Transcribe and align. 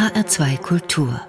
HR2 0.00 0.56
Kultur 0.62 1.20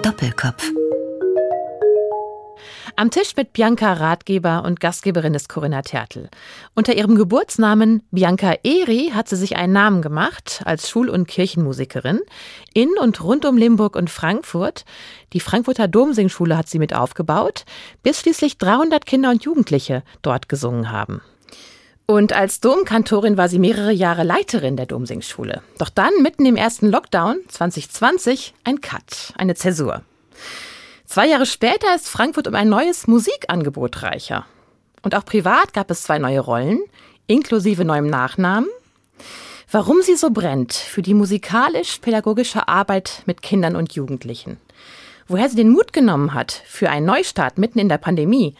Doppelkopf 0.00 0.72
am 2.96 3.10
Tisch 3.10 3.36
mit 3.36 3.52
Bianca 3.52 3.92
Ratgeber 3.92 4.64
und 4.64 4.80
Gastgeberin 4.80 5.34
ist 5.34 5.50
Corinna 5.50 5.82
Tertel. 5.82 6.30
Unter 6.74 6.94
ihrem 6.94 7.16
Geburtsnamen 7.16 8.02
Bianca 8.10 8.54
Eri 8.62 9.10
hat 9.12 9.28
sie 9.28 9.36
sich 9.36 9.56
einen 9.56 9.74
Namen 9.74 10.00
gemacht 10.00 10.62
als 10.64 10.88
Schul- 10.88 11.10
und 11.10 11.28
Kirchenmusikerin 11.28 12.20
in 12.72 12.88
und 12.98 13.22
rund 13.22 13.44
um 13.44 13.58
Limburg 13.58 13.94
und 13.94 14.08
Frankfurt. 14.08 14.86
Die 15.34 15.40
Frankfurter 15.40 15.86
Domsingschule 15.86 16.56
hat 16.56 16.70
sie 16.70 16.78
mit 16.78 16.94
aufgebaut, 16.94 17.66
bis 18.02 18.20
schließlich 18.20 18.56
300 18.56 19.04
Kinder 19.04 19.28
und 19.28 19.44
Jugendliche 19.44 20.02
dort 20.22 20.48
gesungen 20.48 20.90
haben. 20.90 21.20
Und 22.06 22.34
als 22.34 22.60
Domkantorin 22.60 23.38
war 23.38 23.48
sie 23.48 23.58
mehrere 23.58 23.92
Jahre 23.92 24.24
Leiterin 24.24 24.76
der 24.76 24.86
Domsingschule. 24.86 25.62
Doch 25.78 25.88
dann, 25.88 26.12
mitten 26.20 26.44
im 26.44 26.56
ersten 26.56 26.90
Lockdown 26.90 27.38
2020, 27.48 28.52
ein 28.64 28.82
Cut, 28.82 29.32
eine 29.38 29.54
Zäsur. 29.54 30.02
Zwei 31.06 31.26
Jahre 31.28 31.46
später 31.46 31.94
ist 31.94 32.08
Frankfurt 32.08 32.46
um 32.46 32.54
ein 32.54 32.68
neues 32.68 33.06
Musikangebot 33.06 34.02
reicher. 34.02 34.44
Und 35.02 35.14
auch 35.14 35.24
privat 35.24 35.72
gab 35.72 35.90
es 35.90 36.02
zwei 36.02 36.18
neue 36.18 36.40
Rollen, 36.40 36.80
inklusive 37.26 37.84
neuem 37.84 38.06
Nachnamen. 38.06 38.68
Warum 39.70 40.02
sie 40.02 40.16
so 40.16 40.30
brennt 40.30 40.74
für 40.74 41.02
die 41.02 41.14
musikalisch-pädagogische 41.14 42.68
Arbeit 42.68 43.22
mit 43.24 43.40
Kindern 43.40 43.76
und 43.76 43.94
Jugendlichen. 43.94 44.58
Woher 45.26 45.48
sie 45.48 45.56
den 45.56 45.70
Mut 45.70 45.92
genommen 45.94 46.34
hat 46.34 46.62
für 46.66 46.90
einen 46.90 47.06
Neustart 47.06 47.56
mitten 47.56 47.78
in 47.78 47.88
der 47.88 47.98
Pandemie. 47.98 48.54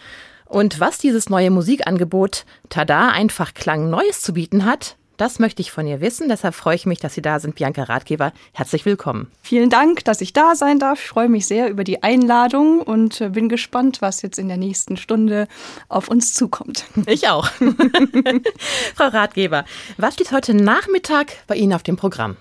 Und 0.54 0.78
was 0.78 0.98
dieses 0.98 1.28
neue 1.28 1.50
Musikangebot 1.50 2.44
Tada 2.68 3.08
einfach 3.08 3.54
Klang 3.54 3.90
Neues 3.90 4.20
zu 4.20 4.34
bieten 4.34 4.64
hat, 4.64 4.94
das 5.16 5.40
möchte 5.40 5.60
ich 5.60 5.72
von 5.72 5.84
ihr 5.84 6.00
wissen. 6.00 6.28
Deshalb 6.28 6.54
freue 6.54 6.76
ich 6.76 6.86
mich, 6.86 7.00
dass 7.00 7.14
Sie 7.14 7.22
da 7.22 7.40
sind, 7.40 7.56
Bianca 7.56 7.82
Ratgeber. 7.82 8.32
Herzlich 8.52 8.84
willkommen. 8.84 9.32
Vielen 9.42 9.68
Dank, 9.68 10.04
dass 10.04 10.20
ich 10.20 10.32
da 10.32 10.54
sein 10.54 10.78
darf. 10.78 11.00
Ich 11.00 11.08
freue 11.08 11.28
mich 11.28 11.48
sehr 11.48 11.68
über 11.70 11.82
die 11.82 12.04
Einladung 12.04 12.82
und 12.82 13.20
äh, 13.20 13.30
bin 13.30 13.48
gespannt, 13.48 14.00
was 14.00 14.22
jetzt 14.22 14.38
in 14.38 14.46
der 14.46 14.56
nächsten 14.56 14.96
Stunde 14.96 15.48
auf 15.88 16.06
uns 16.06 16.34
zukommt. 16.34 16.84
Ich 17.06 17.28
auch. 17.28 17.48
Frau 18.94 19.08
Ratgeber, 19.08 19.64
was 19.96 20.14
steht 20.14 20.30
heute 20.30 20.54
Nachmittag 20.54 21.32
bei 21.48 21.56
Ihnen 21.56 21.72
auf 21.72 21.82
dem 21.82 21.96
Programm? 21.96 22.36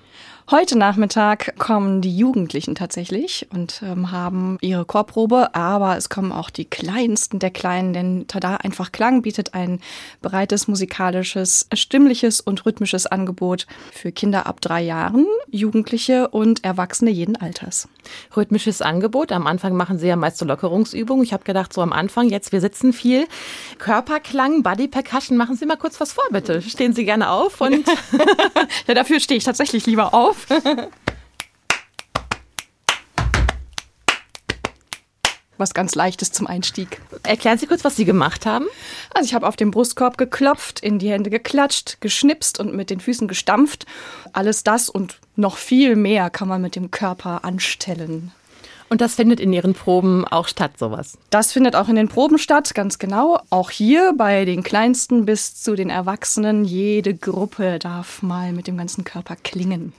Heute 0.51 0.77
Nachmittag 0.77 1.57
kommen 1.57 2.01
die 2.01 2.15
Jugendlichen 2.17 2.75
tatsächlich 2.75 3.47
und 3.53 3.81
ähm, 3.81 4.11
haben 4.11 4.57
ihre 4.59 4.83
Chorprobe, 4.83 5.55
aber 5.55 5.95
es 5.95 6.09
kommen 6.09 6.33
auch 6.33 6.49
die 6.49 6.65
Kleinsten 6.65 7.39
der 7.39 7.49
Kleinen, 7.49 7.93
denn 7.93 8.27
Tada 8.27 8.57
einfach 8.57 8.91
Klang 8.91 9.21
bietet 9.21 9.53
ein 9.53 9.79
breites 10.21 10.67
musikalisches, 10.67 11.67
stimmliches 11.73 12.41
und 12.41 12.65
rhythmisches 12.65 13.07
Angebot 13.07 13.67
für 13.93 14.11
Kinder 14.11 14.45
ab 14.45 14.59
drei 14.59 14.81
Jahren, 14.81 15.25
Jugendliche 15.49 16.27
und 16.27 16.65
Erwachsene 16.65 17.09
jeden 17.09 17.37
Alters. 17.37 17.87
Rhythmisches 18.35 18.81
Angebot. 18.81 19.31
Am 19.31 19.47
Anfang 19.47 19.77
machen 19.77 19.97
Sie 19.97 20.07
ja 20.07 20.17
meist 20.17 20.37
so 20.37 20.45
Lockerungsübungen. 20.45 21.23
Ich 21.23 21.31
habe 21.31 21.45
gedacht, 21.45 21.71
so 21.71 21.81
am 21.81 21.93
Anfang, 21.93 22.27
jetzt 22.27 22.51
wir 22.51 22.59
sitzen 22.59 22.91
viel. 22.91 23.27
Körperklang, 23.77 24.61
Body 24.61 24.89
Percussion, 24.89 25.37
machen 25.37 25.55
Sie 25.55 25.65
mal 25.65 25.77
kurz 25.77 26.01
was 26.01 26.11
vor, 26.11 26.25
bitte. 26.31 26.61
Stehen 26.61 26.91
Sie 26.91 27.05
gerne 27.05 27.29
auf 27.29 27.61
und. 27.61 27.87
ja, 28.87 28.93
dafür 28.93 29.21
stehe 29.21 29.37
ich 29.37 29.45
tatsächlich 29.45 29.85
lieber 29.85 30.13
auf 30.13 30.33
was 35.57 35.73
ganz 35.73 35.95
Leichtes 35.95 36.31
zum 36.31 36.45
Einstieg. 36.47 36.99
Erklären 37.23 37.57
Sie 37.57 37.67
kurz, 37.67 37.83
was 37.85 37.95
Sie 37.95 38.05
gemacht 38.05 38.45
haben. 38.45 38.65
Also 39.13 39.25
ich 39.27 39.33
habe 39.33 39.47
auf 39.47 39.55
den 39.55 39.71
Brustkorb 39.71 40.17
geklopft, 40.17 40.81
in 40.81 40.99
die 40.99 41.09
Hände 41.09 41.29
geklatscht, 41.29 42.01
geschnipst 42.01 42.59
und 42.59 42.73
mit 42.75 42.89
den 42.89 42.99
Füßen 42.99 43.27
gestampft. 43.27 43.85
Alles 44.33 44.63
das 44.63 44.89
und 44.89 45.19
noch 45.35 45.57
viel 45.57 45.95
mehr 45.95 46.29
kann 46.29 46.47
man 46.47 46.61
mit 46.61 46.75
dem 46.75 46.91
Körper 46.91 47.45
anstellen. 47.45 48.31
Und 48.89 49.01
das 49.01 49.15
findet 49.15 49.39
in 49.39 49.53
Ihren 49.53 49.73
Proben 49.73 50.27
auch 50.27 50.47
statt, 50.47 50.77
sowas? 50.77 51.17
Das 51.31 51.51
findet 51.51 51.75
auch 51.75 51.87
in 51.87 51.95
den 51.95 52.09
Proben 52.09 52.37
statt, 52.37 52.75
ganz 52.75 52.99
genau. 52.99 53.39
Auch 53.49 53.71
hier 53.71 54.13
bei 54.15 54.45
den 54.45 54.61
Kleinsten 54.61 55.25
bis 55.25 55.55
zu 55.55 55.75
den 55.75 55.89
Erwachsenen. 55.89 56.63
Jede 56.63 57.15
Gruppe 57.15 57.79
darf 57.79 58.21
mal 58.21 58.51
mit 58.51 58.67
dem 58.67 58.77
ganzen 58.77 59.03
Körper 59.03 59.35
klingen. 59.35 59.93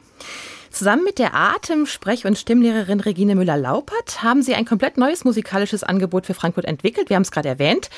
Zusammen 0.71 1.05
mit 1.05 1.21
der 1.21 1.35
Atem-, 1.35 1.87
Sprech- 1.87 2.27
und 2.27 2.37
Stimmlehrerin 2.37 2.99
Regine 2.99 3.37
Müller-Laupert 3.37 4.25
haben 4.25 4.43
Sie 4.43 4.55
ein 4.55 4.65
komplett 4.65 4.99
neues 4.99 5.25
musikalisches 5.25 5.85
Angebot 5.85 6.27
für 6.27 6.35
Frankfurt 6.35 6.65
entwickelt. 6.65 7.11
Wir 7.11 7.17
haben 7.17 7.23
es 7.23 7.31
gerade 7.31 7.49
erwähnt. 7.49 7.91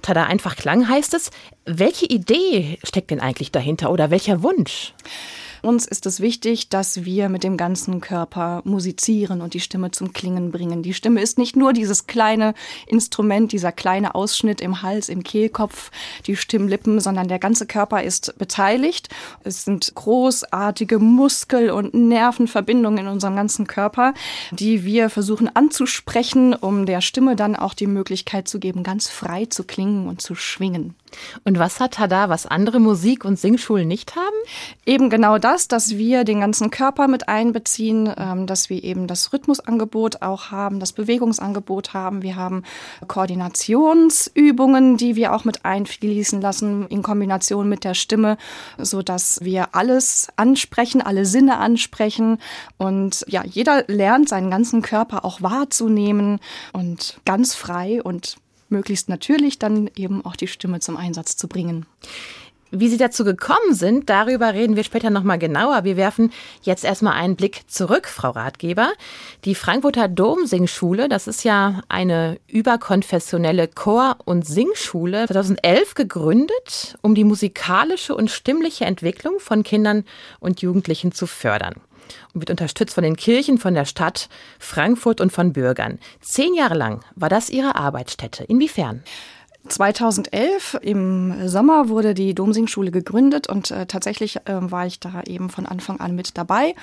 Tada 0.00 0.24
einfach 0.24 0.56
Klang 0.56 0.88
heißt 0.88 1.12
es. 1.12 1.30
Welche 1.66 2.06
Idee 2.06 2.78
steckt 2.84 3.10
denn 3.10 3.20
eigentlich 3.20 3.52
dahinter 3.52 3.90
oder 3.90 4.10
welcher 4.10 4.42
Wunsch? 4.42 4.94
Uns 5.62 5.86
ist 5.86 6.06
es 6.06 6.18
wichtig, 6.18 6.70
dass 6.70 7.04
wir 7.04 7.28
mit 7.28 7.44
dem 7.44 7.56
ganzen 7.56 8.00
Körper 8.00 8.62
musizieren 8.64 9.40
und 9.40 9.54
die 9.54 9.60
Stimme 9.60 9.92
zum 9.92 10.12
Klingen 10.12 10.50
bringen. 10.50 10.82
Die 10.82 10.92
Stimme 10.92 11.22
ist 11.22 11.38
nicht 11.38 11.54
nur 11.54 11.72
dieses 11.72 12.08
kleine 12.08 12.54
Instrument, 12.88 13.52
dieser 13.52 13.70
kleine 13.70 14.16
Ausschnitt 14.16 14.60
im 14.60 14.82
Hals, 14.82 15.08
im 15.08 15.22
Kehlkopf, 15.22 15.92
die 16.26 16.34
Stimmlippen, 16.34 16.98
sondern 16.98 17.28
der 17.28 17.38
ganze 17.38 17.66
Körper 17.66 18.02
ist 18.02 18.36
beteiligt. 18.38 19.08
Es 19.44 19.64
sind 19.64 19.94
großartige 19.94 20.98
Muskel- 20.98 21.70
und 21.70 21.94
Nervenverbindungen 21.94 23.06
in 23.06 23.06
unserem 23.06 23.36
ganzen 23.36 23.68
Körper, 23.68 24.14
die 24.50 24.84
wir 24.84 25.10
versuchen 25.10 25.48
anzusprechen, 25.54 26.54
um 26.54 26.86
der 26.86 27.00
Stimme 27.00 27.36
dann 27.36 27.54
auch 27.54 27.74
die 27.74 27.86
Möglichkeit 27.86 28.48
zu 28.48 28.58
geben, 28.58 28.82
ganz 28.82 29.08
frei 29.08 29.44
zu 29.44 29.62
klingen 29.62 30.08
und 30.08 30.20
zu 30.20 30.34
schwingen. 30.34 30.96
Und 31.44 31.58
was 31.58 31.80
hat 31.80 31.94
Tada, 31.94 32.28
was 32.28 32.46
andere 32.46 32.80
Musik- 32.80 33.24
und 33.24 33.38
Singschulen 33.38 33.88
nicht 33.88 34.16
haben? 34.16 34.36
Eben 34.86 35.10
genau 35.10 35.38
das, 35.38 35.68
dass 35.68 35.96
wir 35.96 36.24
den 36.24 36.40
ganzen 36.40 36.70
Körper 36.70 37.08
mit 37.08 37.28
einbeziehen, 37.28 38.12
ähm, 38.16 38.46
dass 38.46 38.70
wir 38.70 38.82
eben 38.82 39.06
das 39.06 39.32
Rhythmusangebot 39.32 40.22
auch 40.22 40.50
haben, 40.50 40.80
das 40.80 40.92
Bewegungsangebot 40.92 41.94
haben. 41.94 42.22
Wir 42.22 42.36
haben 42.36 42.62
Koordinationsübungen, 43.06 44.96
die 44.96 45.16
wir 45.16 45.34
auch 45.34 45.44
mit 45.44 45.64
einfließen 45.64 46.40
lassen 46.40 46.86
in 46.88 47.02
Kombination 47.02 47.68
mit 47.68 47.84
der 47.84 47.94
Stimme, 47.94 48.36
so 48.78 49.02
dass 49.02 49.40
wir 49.42 49.74
alles 49.74 50.28
ansprechen, 50.36 51.02
alle 51.02 51.26
Sinne 51.26 51.58
ansprechen 51.58 52.38
und 52.78 53.24
ja, 53.28 53.44
jeder 53.44 53.84
lernt 53.86 54.28
seinen 54.28 54.50
ganzen 54.50 54.82
Körper 54.82 55.24
auch 55.24 55.42
wahrzunehmen 55.42 56.40
und 56.72 57.20
ganz 57.24 57.54
frei 57.54 58.02
und 58.02 58.36
möglichst 58.72 59.08
natürlich 59.08 59.60
dann 59.60 59.88
eben 59.94 60.24
auch 60.24 60.34
die 60.34 60.48
Stimme 60.48 60.80
zum 60.80 60.96
Einsatz 60.96 61.36
zu 61.36 61.46
bringen. 61.46 61.86
Wie 62.74 62.88
Sie 62.88 62.96
dazu 62.96 63.22
gekommen 63.22 63.74
sind, 63.74 64.08
darüber 64.08 64.54
reden 64.54 64.76
wir 64.76 64.82
später 64.82 65.10
nochmal 65.10 65.38
genauer. 65.38 65.84
Wir 65.84 65.98
werfen 65.98 66.32
jetzt 66.62 66.86
erstmal 66.86 67.12
einen 67.12 67.36
Blick 67.36 67.70
zurück, 67.70 68.08
Frau 68.08 68.30
Ratgeber. 68.30 68.92
Die 69.44 69.54
Frankfurter 69.54 70.08
Domsingschule, 70.08 71.10
das 71.10 71.26
ist 71.26 71.44
ja 71.44 71.82
eine 71.90 72.40
überkonfessionelle 72.48 73.68
Chor- 73.68 74.16
und 74.24 74.46
Singschule, 74.46 75.26
2011 75.26 75.94
gegründet, 75.94 76.96
um 77.02 77.14
die 77.14 77.24
musikalische 77.24 78.14
und 78.14 78.30
stimmliche 78.30 78.86
Entwicklung 78.86 79.38
von 79.38 79.64
Kindern 79.64 80.04
und 80.40 80.62
Jugendlichen 80.62 81.12
zu 81.12 81.26
fördern 81.26 81.74
und 82.32 82.40
wird 82.40 82.50
unterstützt 82.50 82.94
von 82.94 83.04
den 83.04 83.16
Kirchen, 83.16 83.58
von 83.58 83.74
der 83.74 83.84
Stadt 83.84 84.28
Frankfurt 84.58 85.20
und 85.20 85.32
von 85.32 85.52
Bürgern. 85.52 85.98
Zehn 86.20 86.54
Jahre 86.54 86.74
lang 86.74 87.04
war 87.14 87.28
das 87.28 87.50
ihre 87.50 87.76
Arbeitsstätte. 87.76 88.44
Inwiefern? 88.44 89.02
2011 89.68 90.78
im 90.82 91.48
Sommer 91.48 91.88
wurde 91.88 92.14
die 92.14 92.34
Domsingschule 92.34 92.90
gegründet 92.90 93.48
und 93.48 93.70
äh, 93.70 93.86
tatsächlich 93.86 94.36
äh, 94.36 94.40
war 94.58 94.86
ich 94.86 95.00
da 95.00 95.22
eben 95.26 95.50
von 95.50 95.66
Anfang 95.66 96.00
an 96.00 96.14
mit 96.14 96.36
dabei. 96.36 96.74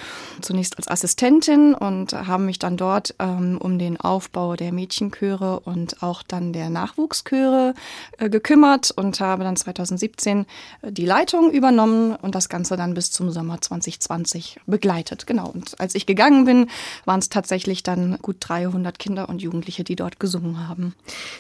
Zunächst 0.42 0.78
als 0.78 0.88
Assistentin 0.88 1.74
und 1.74 2.14
haben 2.14 2.46
mich 2.46 2.58
dann 2.58 2.78
dort 2.78 3.16
ähm, 3.20 3.58
um 3.60 3.80
den 3.80 4.00
Aufbau 4.00 4.56
der 4.56 4.72
Mädchenchöre 4.72 5.60
und 5.60 6.02
auch 6.02 6.24
dann 6.24 6.54
der 6.54 6.70
Nachwuchschöre 6.70 7.74
äh, 8.18 8.30
gekümmert 8.30 8.92
und 8.92 9.20
habe 9.20 9.44
dann 9.44 9.56
2017 9.56 10.46
äh, 10.82 10.92
die 10.92 11.06
Leitung 11.06 11.52
übernommen 11.52 12.16
und 12.16 12.34
das 12.34 12.50
Ganze 12.50 12.78
dann 12.78 12.94
bis 12.94 13.12
zum 13.12 13.30
Sommer 13.32 13.62
2020 13.62 14.62
begleitet. 14.66 15.28
Genau. 15.28 15.50
Und 15.50 15.80
als 15.80 15.96
ich 15.96 16.06
gegangen 16.06 16.46
bin, 16.46 16.68
waren 17.06 17.20
es 17.20 17.30
tatsächlich 17.30 17.84
dann 17.84 18.18
gut 18.22 18.38
300 18.40 18.98
Kinder 19.00 19.30
und 19.30 19.42
Jugendliche, 19.42 19.84
die 19.84 19.96
dort 19.96 20.20
gesungen 20.20 20.68
haben. 20.68 20.96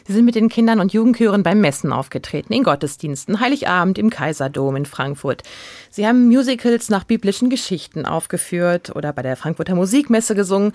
Sie 0.06 0.14
sind 0.14 0.26
mit 0.26 0.36
den 0.36 0.50
Kindern 0.50 0.80
und 0.80 0.94
Jugendchören 0.94 1.39
Chören 1.40 1.44
beim 1.44 1.62
Messen 1.62 1.92
aufgetreten, 1.92 2.54
in 2.54 2.64
Gottesdiensten, 2.64 3.40
Heiligabend 3.40 3.98
im 3.98 4.10
Kaiserdom 4.10 4.76
in 4.76 4.86
Frankfurt. 4.86 5.44
Sie 5.90 6.06
haben 6.06 6.28
Musicals 6.28 6.90
nach 6.90 7.04
biblischen 7.04 7.50
Geschichten 7.50 8.06
aufgeführt 8.06 8.96
oder 8.96 9.14
bei 9.14 9.22
der 9.22 9.36
Frankfurter 9.36 9.76
Musikmesse 9.76 10.36
gesungen. 10.36 10.74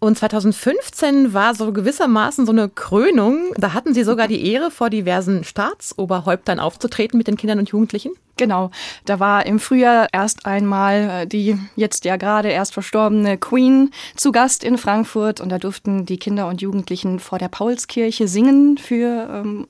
Und 0.00 0.16
2015 0.16 1.34
war 1.34 1.54
so 1.54 1.72
gewissermaßen 1.72 2.46
so 2.46 2.52
eine 2.52 2.68
Krönung. 2.68 3.52
Da 3.56 3.72
hatten 3.72 3.94
Sie 3.94 4.04
sogar 4.04 4.28
die 4.28 4.52
Ehre, 4.52 4.70
vor 4.70 4.90
diversen 4.90 5.44
Staatsoberhäuptern 5.44 6.60
aufzutreten 6.60 7.18
mit 7.18 7.26
den 7.26 7.36
Kindern 7.36 7.58
und 7.58 7.68
Jugendlichen. 7.70 8.12
Genau, 8.38 8.70
da 9.04 9.18
war 9.18 9.46
im 9.46 9.58
Frühjahr 9.58 10.06
erst 10.12 10.46
einmal 10.46 11.22
äh, 11.22 11.26
die 11.26 11.58
jetzt 11.74 12.04
ja 12.04 12.16
gerade 12.16 12.48
erst 12.48 12.72
verstorbene 12.72 13.36
Queen 13.36 13.90
zu 14.14 14.30
Gast 14.30 14.62
in 14.62 14.78
Frankfurt. 14.78 15.40
Und 15.40 15.48
da 15.48 15.58
durften 15.58 16.06
die 16.06 16.18
Kinder 16.18 16.46
und 16.46 16.62
Jugendlichen 16.62 17.18
vor 17.18 17.38
der 17.38 17.48
Paulskirche 17.48 18.28
singen 18.28 18.78
für 18.78 19.28
ähm, 19.28 19.66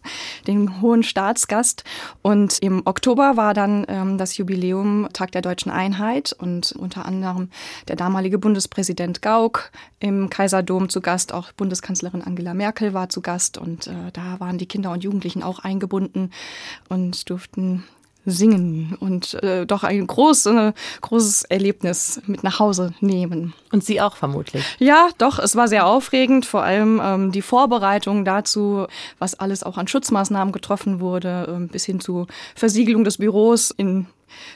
den 0.46 0.82
hohen 0.82 1.02
Staatsgast. 1.02 1.84
Und 2.20 2.58
im 2.60 2.82
Oktober 2.84 3.38
war 3.38 3.54
dann 3.54 3.86
ähm, 3.88 4.18
das 4.18 4.36
Jubiläum 4.36 5.08
Tag 5.14 5.32
der 5.32 5.40
deutschen 5.40 5.72
Einheit. 5.72 6.36
Und 6.38 6.72
unter 6.72 7.06
anderem 7.06 7.48
der 7.88 7.96
damalige 7.96 8.38
Bundespräsident 8.38 9.22
Gauck 9.22 9.70
im 9.98 10.28
Kaiserdom 10.28 10.90
zu 10.90 11.00
Gast, 11.00 11.32
auch 11.32 11.52
Bundeskanzlerin 11.52 12.20
Angela 12.20 12.52
Merkel 12.52 12.92
war 12.92 13.08
zu 13.08 13.22
Gast. 13.22 13.56
Und 13.56 13.86
äh, 13.86 14.12
da 14.12 14.38
waren 14.40 14.58
die 14.58 14.66
Kinder 14.66 14.92
und 14.92 15.02
Jugendlichen 15.02 15.42
auch 15.42 15.60
eingebunden 15.60 16.32
und 16.90 17.30
durften 17.30 17.84
singen 18.30 18.96
und 19.00 19.34
äh, 19.42 19.66
doch 19.66 19.84
ein 19.84 20.06
groß, 20.06 20.46
äh, 20.46 20.72
großes 21.00 21.44
Erlebnis 21.44 22.20
mit 22.26 22.44
nach 22.44 22.58
Hause 22.58 22.92
nehmen. 23.00 23.54
Und 23.72 23.84
Sie 23.84 24.00
auch 24.00 24.16
vermutlich? 24.16 24.64
Ja, 24.78 25.08
doch, 25.18 25.38
es 25.38 25.56
war 25.56 25.68
sehr 25.68 25.86
aufregend, 25.86 26.46
vor 26.46 26.62
allem 26.62 27.00
ähm, 27.02 27.32
die 27.32 27.42
Vorbereitung 27.42 28.24
dazu, 28.24 28.86
was 29.18 29.34
alles 29.34 29.62
auch 29.62 29.78
an 29.78 29.88
Schutzmaßnahmen 29.88 30.52
getroffen 30.52 31.00
wurde, 31.00 31.60
äh, 31.60 31.66
bis 31.66 31.84
hin 31.84 32.00
zu 32.00 32.26
Versiegelung 32.54 33.04
des 33.04 33.18
Büros 33.18 33.70
in 33.70 34.06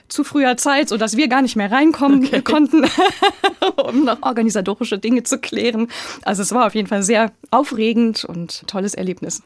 zu 0.08 0.24
früher 0.24 0.56
Zeit, 0.56 0.88
so 0.88 0.96
dass 0.96 1.16
wir 1.16 1.28
gar 1.28 1.42
nicht 1.42 1.56
mehr 1.56 1.70
reinkommen 1.70 2.24
okay. 2.24 2.42
konnten, 2.42 2.84
um 3.76 4.04
noch 4.04 4.22
organisatorische 4.22 4.98
Dinge 4.98 5.22
zu 5.22 5.38
klären. 5.38 5.88
Also 6.22 6.42
es 6.42 6.52
war 6.52 6.66
auf 6.66 6.74
jeden 6.74 6.88
Fall 6.88 7.02
sehr 7.02 7.32
aufregend 7.50 8.24
und 8.24 8.66
tolles 8.66 8.94
Erlebnis. 8.94 9.42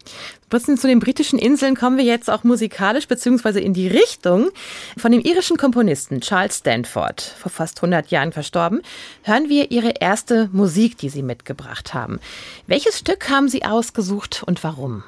Bisschen 0.48 0.78
zu 0.78 0.86
den 0.86 1.00
britischen 1.00 1.38
Inseln 1.38 1.74
kommen 1.74 1.96
wir 1.96 2.04
jetzt 2.04 2.30
auch 2.30 2.44
musikalisch 2.44 3.08
beziehungsweise 3.08 3.60
in 3.60 3.74
die 3.74 3.88
Richtung 3.88 4.50
von 4.96 5.12
dem 5.12 5.20
irischen 5.20 5.56
Komponisten 5.56 6.20
Charles 6.20 6.58
Stanford, 6.58 7.20
vor 7.20 7.50
fast 7.50 7.78
100 7.78 8.10
Jahren 8.10 8.32
verstorben, 8.32 8.82
hören 9.22 9.48
wir 9.48 9.70
ihre 9.70 9.94
erste 10.00 10.48
Musik, 10.52 10.98
die 10.98 11.08
sie 11.08 11.22
mitgebracht 11.22 11.94
haben. 11.94 12.20
Welches 12.66 12.98
Stück 12.98 13.28
haben 13.28 13.48
Sie 13.48 13.64
ausgesucht 13.64 14.42
und 14.46 14.62
warum? 14.62 15.04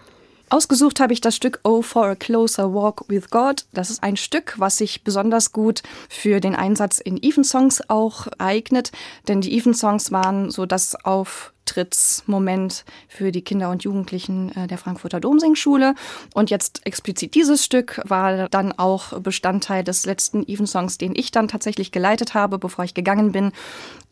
Ausgesucht 0.50 1.00
habe 1.00 1.12
ich 1.12 1.21
das 1.21 1.37
Stück 1.37 1.61
Oh 1.62 1.83
for 1.83 2.06
a 2.06 2.15
Closer 2.15 2.73
Walk 2.73 3.05
with 3.09 3.31
God. 3.31 3.67
Das 3.73 3.91
ist 3.91 4.03
ein 4.03 4.17
Stück, 4.17 4.55
was 4.56 4.77
sich 4.77 5.05
besonders 5.05 5.53
gut 5.53 5.83
für 6.09 6.41
den 6.41 6.55
Einsatz 6.55 6.99
in 6.99 7.23
Evensongs 7.23 7.83
auch 7.89 8.27
eignet, 8.39 8.93
denn 9.27 9.41
die 9.41 9.56
Evensongs 9.56 10.11
waren 10.11 10.50
so 10.50 10.65
das 10.65 10.95
auf 11.05 11.53
Auftrittsmoment 11.69 12.85
für 13.09 13.31
die 13.31 13.43
Kinder 13.43 13.70
und 13.70 13.85
Jugendlichen 13.85 14.56
äh, 14.56 14.67
der 14.67 14.79
Frankfurter 14.79 15.20
Domsingschule. 15.20 15.94
Und 16.32 16.49
jetzt 16.49 16.87
explizit 16.87 17.35
dieses 17.35 17.62
Stück 17.62 18.00
war 18.05 18.49
dann 18.49 18.73
auch 18.73 19.20
Bestandteil 19.20 19.85
des 19.85 20.06
letzten 20.06 20.47
Evensongs, 20.49 20.97
den 20.97 21.15
ich 21.15 21.31
dann 21.31 21.47
tatsächlich 21.47 21.93
geleitet 21.93 22.32
habe, 22.32 22.59
bevor 22.59 22.87
ich 22.87 22.94
gegangen 22.94 23.32
bin, 23.32 23.53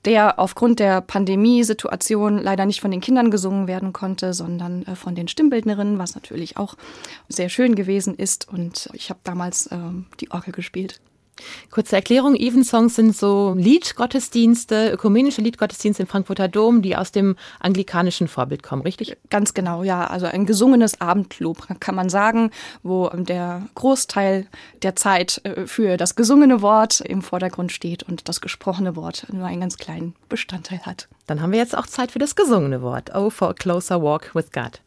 der 0.04 0.38
aufgrund 0.38 0.80
der 0.80 1.00
Pandemiesituation 1.00 2.38
leider 2.38 2.66
nicht 2.66 2.82
von 2.82 2.90
den 2.90 3.00
Kindern 3.00 3.30
gesungen 3.30 3.66
werden 3.68 3.94
konnte, 3.94 4.34
sondern 4.34 4.82
äh, 4.82 4.94
von 4.94 5.14
den 5.14 5.26
Stimmbildnerinnen, 5.26 5.98
was 5.98 6.14
natürlich 6.14 6.58
auch 6.58 6.74
sehr 7.28 7.48
schön 7.48 7.74
gewesen 7.74 8.16
ist. 8.16 8.46
Und 8.48 8.90
ich 8.92 9.08
habe 9.08 9.20
damals 9.24 9.70
ähm, 9.72 10.06
die 10.20 10.30
Orgel 10.30 10.52
gespielt. 10.52 11.00
Kurze 11.70 11.96
Erklärung, 11.96 12.34
Evensongs 12.34 12.96
sind 12.96 13.16
so 13.16 13.54
Liedgottesdienste, 13.56 14.90
ökumenische 14.90 15.42
Liedgottesdienste 15.42 16.02
im 16.02 16.08
Frankfurter 16.08 16.48
Dom, 16.48 16.82
die 16.82 16.96
aus 16.96 17.12
dem 17.12 17.36
anglikanischen 17.60 18.28
Vorbild 18.28 18.62
kommen, 18.62 18.82
richtig? 18.82 19.16
Ganz 19.30 19.54
genau, 19.54 19.82
ja. 19.82 20.06
Also 20.06 20.26
ein 20.26 20.46
gesungenes 20.46 21.00
Abendlob, 21.00 21.66
kann 21.80 21.94
man 21.94 22.08
sagen, 22.08 22.50
wo 22.82 23.08
der 23.10 23.62
Großteil 23.74 24.46
der 24.82 24.96
Zeit 24.96 25.40
äh, 25.44 25.66
für 25.66 25.96
das 25.96 26.14
gesungene 26.14 26.62
Wort 26.62 27.00
im 27.00 27.22
Vordergrund 27.22 27.72
steht 27.72 28.02
und 28.02 28.28
das 28.28 28.40
gesprochene 28.40 28.96
Wort 28.96 29.26
nur 29.32 29.46
einen 29.46 29.60
ganz 29.60 29.76
kleinen 29.76 30.14
Bestandteil 30.28 30.80
hat. 30.80 31.08
Dann 31.26 31.42
haben 31.42 31.52
wir 31.52 31.58
jetzt 31.58 31.76
auch 31.76 31.86
Zeit 31.86 32.12
für 32.12 32.18
das 32.18 32.36
gesungene 32.36 32.82
Wort. 32.82 33.10
Oh, 33.14 33.30
for 33.30 33.50
a 33.50 33.54
closer 33.54 34.00
walk 34.00 34.34
with 34.34 34.50
God. 34.52 34.80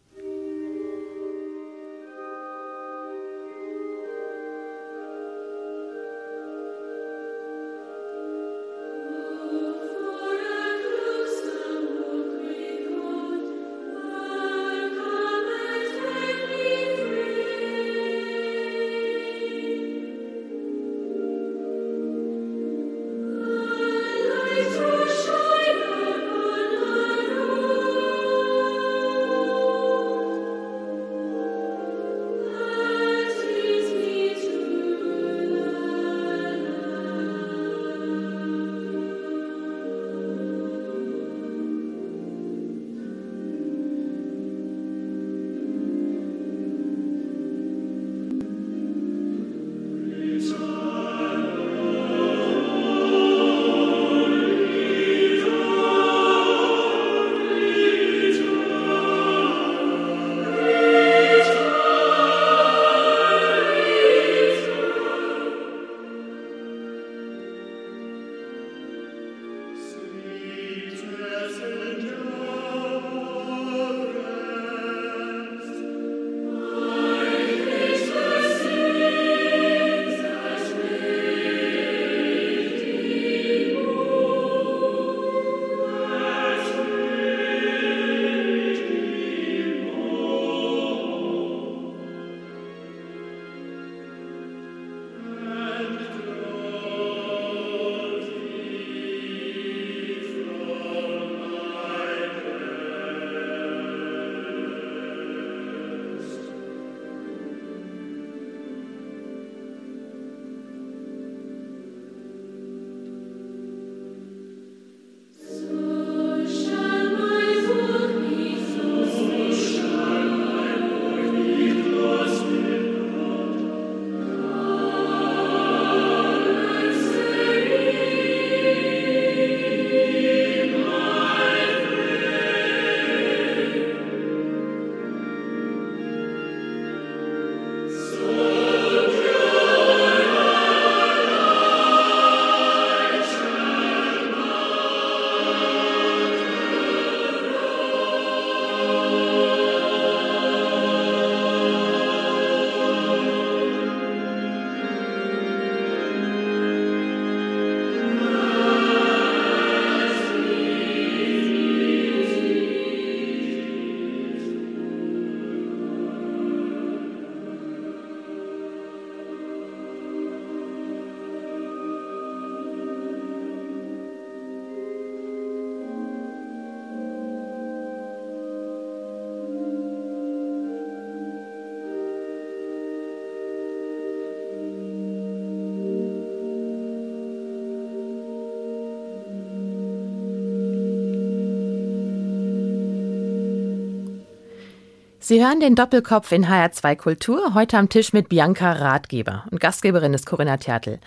Sie 195.30 195.46
hören 195.46 195.60
den 195.60 195.76
Doppelkopf 195.76 196.32
in 196.32 196.48
HR2 196.48 196.96
Kultur, 196.96 197.54
heute 197.54 197.78
am 197.78 197.88
Tisch 197.88 198.14
mit 198.14 198.30
Bianca 198.30 198.72
Ratgeber 198.72 199.46
und 199.52 199.60
Gastgeberin 199.60 200.16
ist 200.16 200.26
Corinna 200.26 200.58
Tertel. 200.58 200.98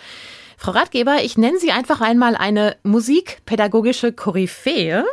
Frau 0.57 0.71
Ratgeber, 0.71 1.25
ich 1.25 1.37
nenne 1.37 1.59
Sie 1.59 1.73
einfach 1.73 2.01
einmal 2.01 2.37
eine 2.37 2.77
musikpädagogische 2.85 4.13
Koryphäe. 4.13 5.05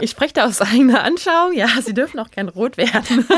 Ich 0.00 0.10
spreche 0.10 0.34
da 0.34 0.46
aus 0.46 0.60
eigener 0.60 1.04
Anschauung. 1.04 1.52
Ja, 1.54 1.68
Sie 1.84 1.94
dürfen 1.94 2.18
auch 2.18 2.32
gern 2.32 2.48
rot 2.48 2.78
werden. 2.78 3.28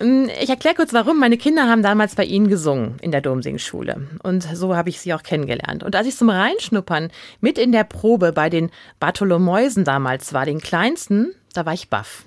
ich 0.40 0.48
erkläre 0.48 0.74
kurz, 0.74 0.92
warum. 0.92 1.20
Meine 1.20 1.36
Kinder 1.36 1.68
haben 1.68 1.84
damals 1.84 2.16
bei 2.16 2.24
Ihnen 2.24 2.48
gesungen 2.48 2.96
in 3.00 3.12
der 3.12 3.20
Domsingschule. 3.20 4.08
Und 4.24 4.42
so 4.42 4.74
habe 4.74 4.88
ich 4.88 4.98
Sie 4.98 5.14
auch 5.14 5.22
kennengelernt. 5.22 5.84
Und 5.84 5.94
als 5.94 6.08
ich 6.08 6.16
zum 6.16 6.30
Reinschnuppern 6.30 7.12
mit 7.40 7.58
in 7.58 7.70
der 7.70 7.84
Probe 7.84 8.32
bei 8.32 8.50
den 8.50 8.72
Bartholomäusen 8.98 9.84
damals 9.84 10.32
war, 10.32 10.46
den 10.46 10.60
kleinsten, 10.60 11.32
da 11.54 11.64
war 11.64 11.74
ich 11.74 11.90
baff. 11.90 12.24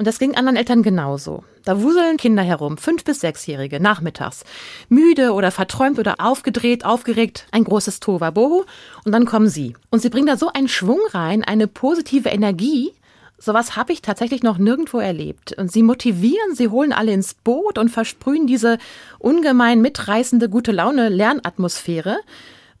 Und 0.00 0.06
das 0.06 0.18
ging 0.18 0.34
anderen 0.34 0.56
Eltern 0.56 0.82
genauso. 0.82 1.44
Da 1.66 1.82
wuseln 1.82 2.16
Kinder 2.16 2.42
herum, 2.42 2.78
fünf 2.78 3.04
bis 3.04 3.20
sechsjährige, 3.20 3.80
nachmittags. 3.80 4.44
Müde 4.88 5.34
oder 5.34 5.50
verträumt 5.50 5.98
oder 5.98 6.14
aufgedreht, 6.20 6.86
aufgeregt, 6.86 7.46
ein 7.52 7.64
großes 7.64 8.00
Tohuwabohu. 8.00 8.64
Und 9.04 9.12
dann 9.12 9.26
kommen 9.26 9.48
sie. 9.48 9.76
Und 9.90 10.00
sie 10.00 10.08
bringen 10.08 10.26
da 10.26 10.38
so 10.38 10.48
einen 10.50 10.68
Schwung 10.68 11.00
rein, 11.10 11.44
eine 11.44 11.66
positive 11.66 12.30
Energie. 12.30 12.94
Sowas 13.36 13.76
habe 13.76 13.92
ich 13.92 14.00
tatsächlich 14.00 14.42
noch 14.42 14.56
nirgendwo 14.56 15.00
erlebt. 15.00 15.52
Und 15.58 15.70
sie 15.70 15.82
motivieren, 15.82 16.54
sie 16.54 16.70
holen 16.70 16.94
alle 16.94 17.12
ins 17.12 17.34
Boot 17.34 17.76
und 17.76 17.90
versprühen 17.90 18.46
diese 18.46 18.78
ungemein 19.18 19.82
mitreißende 19.82 20.48
gute 20.48 20.72
Laune 20.72 21.10
Lernatmosphäre. 21.10 22.20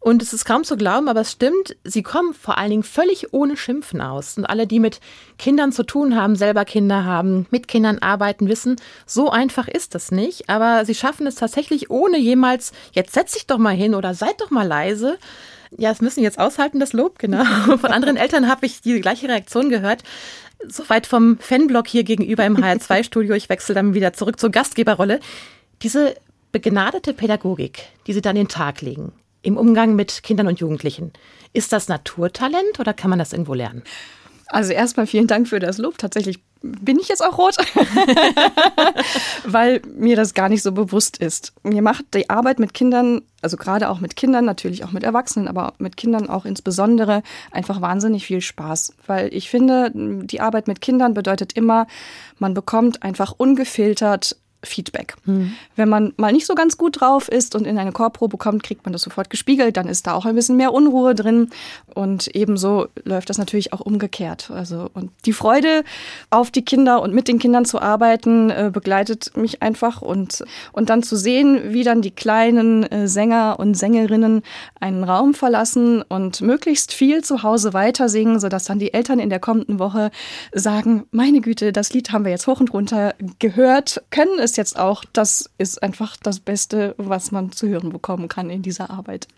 Und 0.02 0.22
es 0.22 0.32
ist 0.32 0.46
kaum 0.46 0.64
zu 0.64 0.78
glauben, 0.78 1.08
aber 1.08 1.20
es 1.20 1.32
stimmt, 1.32 1.76
sie 1.84 2.02
kommen 2.02 2.32
vor 2.32 2.56
allen 2.56 2.70
Dingen 2.70 2.82
völlig 2.82 3.34
ohne 3.34 3.58
Schimpfen 3.58 4.00
aus. 4.00 4.38
Und 4.38 4.46
alle, 4.46 4.66
die 4.66 4.80
mit 4.80 4.98
Kindern 5.38 5.72
zu 5.72 5.82
tun 5.82 6.16
haben, 6.16 6.36
selber 6.36 6.64
Kinder 6.64 7.04
haben, 7.04 7.46
mit 7.50 7.68
Kindern 7.68 7.98
arbeiten, 7.98 8.48
wissen, 8.48 8.76
so 9.04 9.28
einfach 9.28 9.68
ist 9.68 9.94
das 9.94 10.10
nicht. 10.10 10.48
Aber 10.48 10.86
sie 10.86 10.94
schaffen 10.94 11.26
es 11.26 11.34
tatsächlich 11.34 11.90
ohne 11.90 12.18
jemals, 12.18 12.72
jetzt 12.92 13.12
setz 13.12 13.32
dich 13.32 13.46
doch 13.46 13.58
mal 13.58 13.74
hin 13.74 13.94
oder 13.94 14.14
seid 14.14 14.40
doch 14.40 14.50
mal 14.50 14.66
leise. 14.66 15.18
Ja, 15.76 15.90
es 15.90 16.00
müssen 16.00 16.22
jetzt 16.22 16.38
aushalten, 16.38 16.80
das 16.80 16.94
Lob, 16.94 17.18
genau. 17.18 17.44
Von 17.76 17.92
anderen 17.92 18.16
Eltern 18.16 18.48
habe 18.48 18.64
ich 18.64 18.80
die 18.80 19.02
gleiche 19.02 19.28
Reaktion 19.28 19.68
gehört. 19.68 20.02
Soweit 20.66 21.06
vom 21.06 21.38
Fanblock 21.38 21.86
hier 21.86 22.04
gegenüber 22.04 22.44
im 22.44 22.56
HR2-Studio. 22.56 23.34
Ich 23.34 23.48
wechsle 23.48 23.74
dann 23.74 23.94
wieder 23.94 24.12
zurück 24.12 24.40
zur 24.40 24.50
Gastgeberrolle. 24.50 25.20
Diese 25.82 26.14
begnadete 26.52 27.14
Pädagogik, 27.14 27.84
die 28.06 28.12
Sie 28.12 28.20
dann 28.20 28.36
den 28.36 28.48
Tag 28.48 28.80
legen, 28.82 29.12
im 29.42 29.56
Umgang 29.56 29.94
mit 29.96 30.22
Kindern 30.22 30.46
und 30.46 30.60
Jugendlichen. 30.60 31.12
Ist 31.52 31.72
das 31.72 31.88
Naturtalent 31.88 32.78
oder 32.78 32.94
kann 32.94 33.10
man 33.10 33.18
das 33.18 33.32
irgendwo 33.32 33.54
lernen? 33.54 33.82
Also 34.50 34.72
erstmal 34.72 35.06
vielen 35.06 35.28
Dank 35.28 35.46
für 35.48 35.60
das 35.60 35.78
Lob. 35.78 35.96
Tatsächlich 35.96 36.40
bin 36.62 36.98
ich 36.98 37.08
jetzt 37.08 37.24
auch 37.24 37.38
rot, 37.38 37.56
weil 39.44 39.80
mir 39.96 40.16
das 40.16 40.34
gar 40.34 40.48
nicht 40.48 40.62
so 40.62 40.72
bewusst 40.72 41.16
ist. 41.16 41.52
Mir 41.62 41.82
macht 41.82 42.04
die 42.14 42.28
Arbeit 42.28 42.58
mit 42.58 42.74
Kindern, 42.74 43.22
also 43.40 43.56
gerade 43.56 43.88
auch 43.88 44.00
mit 44.00 44.16
Kindern, 44.16 44.44
natürlich 44.44 44.84
auch 44.84 44.92
mit 44.92 45.04
Erwachsenen, 45.04 45.48
aber 45.48 45.74
mit 45.78 45.96
Kindern 45.96 46.28
auch 46.28 46.44
insbesondere 46.44 47.22
einfach 47.50 47.80
wahnsinnig 47.80 48.26
viel 48.26 48.40
Spaß, 48.40 48.94
weil 49.06 49.32
ich 49.32 49.48
finde, 49.48 49.92
die 49.94 50.40
Arbeit 50.40 50.68
mit 50.68 50.80
Kindern 50.80 51.14
bedeutet 51.14 51.54
immer, 51.54 51.86
man 52.38 52.52
bekommt 52.52 53.02
einfach 53.02 53.32
ungefiltert 53.36 54.36
Feedback. 54.62 55.14
Hm. 55.24 55.52
Wenn 55.76 55.88
man 55.88 56.12
mal 56.16 56.32
nicht 56.32 56.46
so 56.46 56.54
ganz 56.54 56.76
gut 56.76 57.00
drauf 57.00 57.28
ist 57.28 57.54
und 57.54 57.66
in 57.66 57.78
eine 57.78 57.92
Chorprobe 57.92 58.36
kommt, 58.36 58.62
kriegt 58.62 58.84
man 58.84 58.92
das 58.92 59.02
sofort 59.02 59.30
gespiegelt, 59.30 59.76
dann 59.76 59.88
ist 59.88 60.06
da 60.06 60.14
auch 60.14 60.26
ein 60.26 60.34
bisschen 60.34 60.56
mehr 60.56 60.72
Unruhe 60.72 61.14
drin 61.14 61.50
und 61.94 62.28
ebenso 62.34 62.88
läuft 63.04 63.30
das 63.30 63.38
natürlich 63.38 63.72
auch 63.72 63.80
umgekehrt. 63.80 64.50
Also 64.50 64.90
und 64.92 65.10
die 65.24 65.32
Freude 65.32 65.84
auf 66.30 66.50
die 66.50 66.64
Kinder 66.64 67.00
und 67.02 67.14
mit 67.14 67.28
den 67.28 67.38
Kindern 67.38 67.64
zu 67.64 67.80
arbeiten 67.80 68.50
äh, 68.50 68.70
begleitet 68.72 69.36
mich 69.36 69.62
einfach 69.62 70.02
und 70.02 70.44
und 70.72 70.90
dann 70.90 71.02
zu 71.02 71.16
sehen, 71.16 71.72
wie 71.72 71.84
dann 71.84 72.02
die 72.02 72.10
kleinen 72.10 72.84
äh, 72.84 73.08
Sänger 73.08 73.56
und 73.58 73.74
Sängerinnen 73.74 74.42
einen 74.78 75.04
Raum 75.04 75.34
verlassen 75.34 76.02
und 76.02 76.40
möglichst 76.42 76.92
viel 76.92 77.24
zu 77.24 77.42
Hause 77.42 77.72
weiter 77.72 78.08
singen, 78.08 78.40
sodass 78.40 78.64
dann 78.64 78.78
die 78.78 78.92
Eltern 78.92 79.18
in 79.18 79.30
der 79.30 79.40
kommenden 79.40 79.78
Woche 79.78 80.10
sagen, 80.52 81.04
meine 81.10 81.40
Güte, 81.40 81.72
das 81.72 81.92
Lied 81.92 82.12
haben 82.12 82.24
wir 82.24 82.32
jetzt 82.32 82.46
hoch 82.46 82.60
und 82.60 82.72
runter 82.72 83.14
gehört, 83.38 84.02
können 84.10 84.38
es 84.38 84.49
ist 84.50 84.56
jetzt 84.56 84.78
auch, 84.78 85.04
das 85.12 85.48
ist 85.58 85.82
einfach 85.82 86.16
das 86.16 86.40
Beste, 86.40 86.94
was 86.98 87.30
man 87.30 87.52
zu 87.52 87.68
hören 87.68 87.90
bekommen 87.90 88.28
kann 88.28 88.50
in 88.50 88.62
dieser 88.62 88.90
Arbeit. 88.90 89.28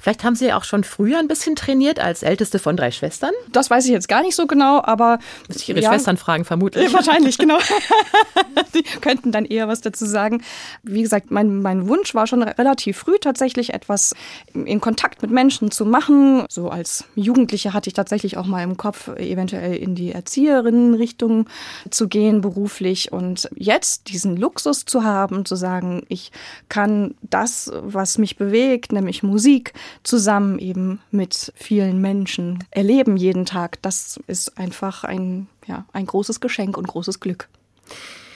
Vielleicht 0.00 0.24
haben 0.24 0.34
Sie 0.34 0.46
ja 0.46 0.56
auch 0.56 0.64
schon 0.64 0.84
früher 0.84 1.18
ein 1.18 1.28
bisschen 1.28 1.56
trainiert 1.56 2.00
als 2.00 2.22
älteste 2.22 2.58
von 2.58 2.76
drei 2.76 2.90
Schwestern? 2.90 3.32
Das 3.52 3.70
weiß 3.70 3.84
ich 3.86 3.90
jetzt 3.90 4.08
gar 4.08 4.22
nicht 4.22 4.34
so 4.34 4.46
genau, 4.46 4.82
aber. 4.82 5.18
Muss 5.48 5.58
ich 5.58 5.68
Ihre 5.68 5.80
ja, 5.80 5.90
Schwestern 5.90 6.16
fragen, 6.16 6.44
vermutlich. 6.44 6.92
Wahrscheinlich, 6.92 7.38
genau. 7.38 7.58
Die 8.74 8.82
könnten 8.82 9.32
dann 9.32 9.44
eher 9.44 9.68
was 9.68 9.80
dazu 9.80 10.06
sagen. 10.06 10.42
Wie 10.82 11.02
gesagt, 11.02 11.30
mein, 11.30 11.62
mein 11.62 11.88
Wunsch 11.88 12.14
war 12.14 12.26
schon 12.26 12.42
relativ 12.42 12.98
früh 12.98 13.18
tatsächlich 13.20 13.74
etwas 13.74 14.14
in 14.52 14.80
Kontakt 14.80 15.22
mit 15.22 15.30
Menschen 15.30 15.70
zu 15.70 15.84
machen. 15.84 16.44
So 16.48 16.68
als 16.68 17.04
Jugendliche 17.14 17.72
hatte 17.72 17.88
ich 17.88 17.94
tatsächlich 17.94 18.36
auch 18.36 18.46
mal 18.46 18.62
im 18.62 18.76
Kopf, 18.76 19.08
eventuell 19.08 19.76
in 19.76 19.94
die 19.94 20.12
Erzieherinnenrichtung 20.12 21.48
zu 21.90 22.08
gehen, 22.08 22.40
beruflich. 22.40 23.12
Und 23.12 23.48
jetzt 23.54 24.08
diesen 24.08 24.36
Look 24.36 24.57
Luxus 24.58 24.84
zu 24.84 25.04
haben, 25.04 25.44
zu 25.44 25.54
sagen, 25.54 26.02
ich 26.08 26.32
kann 26.68 27.14
das, 27.22 27.70
was 27.80 28.18
mich 28.18 28.36
bewegt, 28.36 28.90
nämlich 28.90 29.22
Musik, 29.22 29.72
zusammen 30.02 30.58
eben 30.58 31.00
mit 31.12 31.52
vielen 31.54 32.00
Menschen 32.00 32.64
erleben 32.72 33.16
jeden 33.16 33.46
Tag. 33.46 33.80
Das 33.82 34.18
ist 34.26 34.58
einfach 34.58 35.04
ein, 35.04 35.46
ja, 35.68 35.84
ein 35.92 36.06
großes 36.06 36.40
Geschenk 36.40 36.76
und 36.76 36.88
großes 36.88 37.20
Glück. 37.20 37.48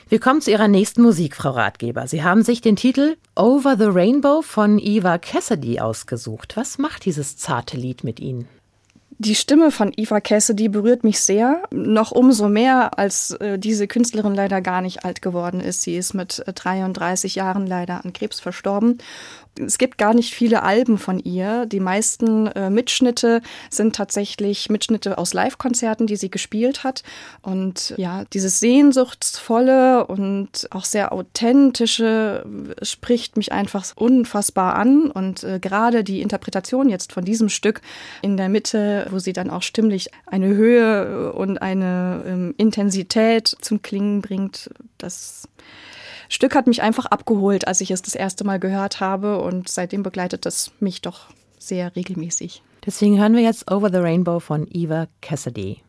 Wir 0.09 0.21
kommen 0.21 0.41
zu 0.41 0.53
Ihrer 0.53 0.69
nächsten 0.69 1.03
Musik, 1.03 1.35
Frau 1.35 1.51
Ratgeber. 1.51 2.07
Sie 2.07 2.23
haben 2.23 2.45
sich 2.45 2.61
den 2.61 2.77
Titel 2.77 3.17
Over 3.35 3.77
the 3.77 3.87
Rainbow 3.87 4.43
von 4.43 4.79
Eva 4.79 5.19
Cassidy 5.19 5.81
ausgesucht. 5.81 6.53
Was 6.57 6.79
macht 6.79 7.05
dieses 7.05 7.37
zarte 7.37 7.77
Lied 7.77 8.05
mit 8.05 8.21
Ihnen? 8.21 8.47
Die 9.25 9.37
Stimme 9.37 9.71
von 9.71 9.93
Eva 9.97 10.21
Cassidy 10.21 10.69
berührt 10.69 11.05
mich 11.05 11.21
sehr, 11.21 11.63
noch 11.71 12.11
umso 12.11 12.49
mehr, 12.49 12.99
als 12.99 13.31
äh, 13.31 13.57
diese 13.57 13.87
Künstlerin 13.87 14.35
leider 14.35 14.61
gar 14.61 14.81
nicht 14.81 15.05
alt 15.05 15.23
geworden 15.23 15.61
ist. 15.61 15.83
Sie 15.83 15.97
ist 15.97 16.13
mit 16.13 16.43
33 16.45 17.37
äh, 17.37 17.39
Jahren 17.39 17.69
leider 17.69 18.05
an 18.05 18.13
Krebs 18.13 18.41
verstorben 18.41 18.99
es 19.59 19.79
gibt 19.79 19.99
gar 19.99 20.15
nicht 20.15 20.35
viele 20.35 20.63
Alben 20.63 20.99
von 20.99 21.19
ihr. 21.19 21.67
Die 21.67 21.81
meisten 21.81 22.47
äh, 22.49 22.71
Mitschnitte 22.71 23.43
sind 23.71 23.95
tatsächlich 23.95 24.71
Mitschnitte 24.71 25.19
aus 25.19 25.35
Live-Konzerten, 25.35 26.07
die 26.07 26.17
sie 26.17 26.31
gespielt 26.31 26.85
hat. 26.85 27.03
Und 27.43 27.95
ja, 27.99 28.25
dieses 28.33 28.61
sehnsuchtsvolle 28.61 30.07
und 30.07 30.69
auch 30.71 30.85
sehr 30.85 31.13
authentische 31.13 32.45
äh, 32.81 32.85
spricht 32.85 33.37
mich 33.37 33.53
einfach 33.53 33.85
unfassbar 33.95 34.77
an. 34.77 35.11
Und 35.11 35.45
äh, 35.45 35.59
gerade 35.61 36.03
die 36.03 36.23
Interpretation 36.23 36.89
jetzt 36.89 37.13
von 37.13 37.25
diesem 37.25 37.49
Stück 37.49 37.83
in 38.23 38.37
der 38.37 38.49
Mitte, 38.49 39.07
wo 39.11 39.19
sie 39.19 39.35
dann 39.35 39.51
auch 39.51 39.63
stimmlich 39.63 40.09
eine 40.27 40.49
Höhe 40.49 41.33
und 41.35 41.61
eine 41.61 42.25
ähm, 42.27 42.55
Intensität 42.57 43.55
zum 43.61 43.83
Klingen 43.83 44.23
bringt, 44.23 44.71
das 44.97 45.49
Stück 46.33 46.55
hat 46.55 46.67
mich 46.67 46.81
einfach 46.81 47.05
abgeholt, 47.05 47.69
als 47.69 47.83
ich 47.83 47.91
es 47.91 48.01
das 48.01 48.15
erste 48.15 48.43
Mal 48.43 48.59
gehört 48.59 49.01
habe 49.01 49.43
und 49.43 49.69
seitdem 49.69 50.03
begleitet 50.03 50.47
es 50.47 50.73
mich 50.81 51.03
doch 51.03 51.27
sehr 51.59 51.95
regelmäßig. 51.95 52.63
Deswegen 52.87 53.21
hören 53.21 53.35
wir 53.35 53.43
jetzt 53.43 53.71
Over 53.71 53.91
the 53.91 53.99
Rainbow 53.99 54.41
von 54.41 54.67
Eva 54.71 55.09
Cassidy. 55.21 55.83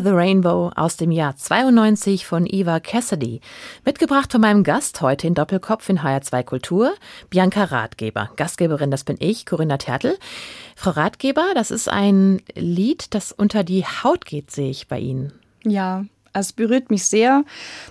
Over 0.00 0.08
the 0.08 0.14
Rainbow 0.14 0.72
aus 0.76 0.96
dem 0.96 1.10
Jahr 1.10 1.36
92 1.36 2.24
von 2.24 2.46
Eva 2.46 2.80
Cassidy. 2.80 3.42
Mitgebracht 3.84 4.32
von 4.32 4.40
meinem 4.40 4.64
Gast 4.64 5.02
heute 5.02 5.26
in 5.26 5.34
Doppelkopf 5.34 5.90
in 5.90 5.98
HR2 5.98 6.42
Kultur, 6.42 6.94
Bianca 7.28 7.64
Ratgeber. 7.64 8.30
Gastgeberin, 8.36 8.90
das 8.90 9.04
bin 9.04 9.16
ich, 9.20 9.44
Corinna 9.44 9.76
Tertel. 9.76 10.16
Frau 10.74 10.92
Ratgeber, 10.92 11.52
das 11.54 11.70
ist 11.70 11.90
ein 11.90 12.40
Lied, 12.54 13.14
das 13.14 13.30
unter 13.30 13.62
die 13.62 13.84
Haut 13.84 14.24
geht, 14.24 14.50
sehe 14.50 14.70
ich 14.70 14.88
bei 14.88 14.98
Ihnen. 14.98 15.34
Ja, 15.64 16.06
es 16.32 16.54
berührt 16.54 16.90
mich 16.90 17.04
sehr, 17.04 17.44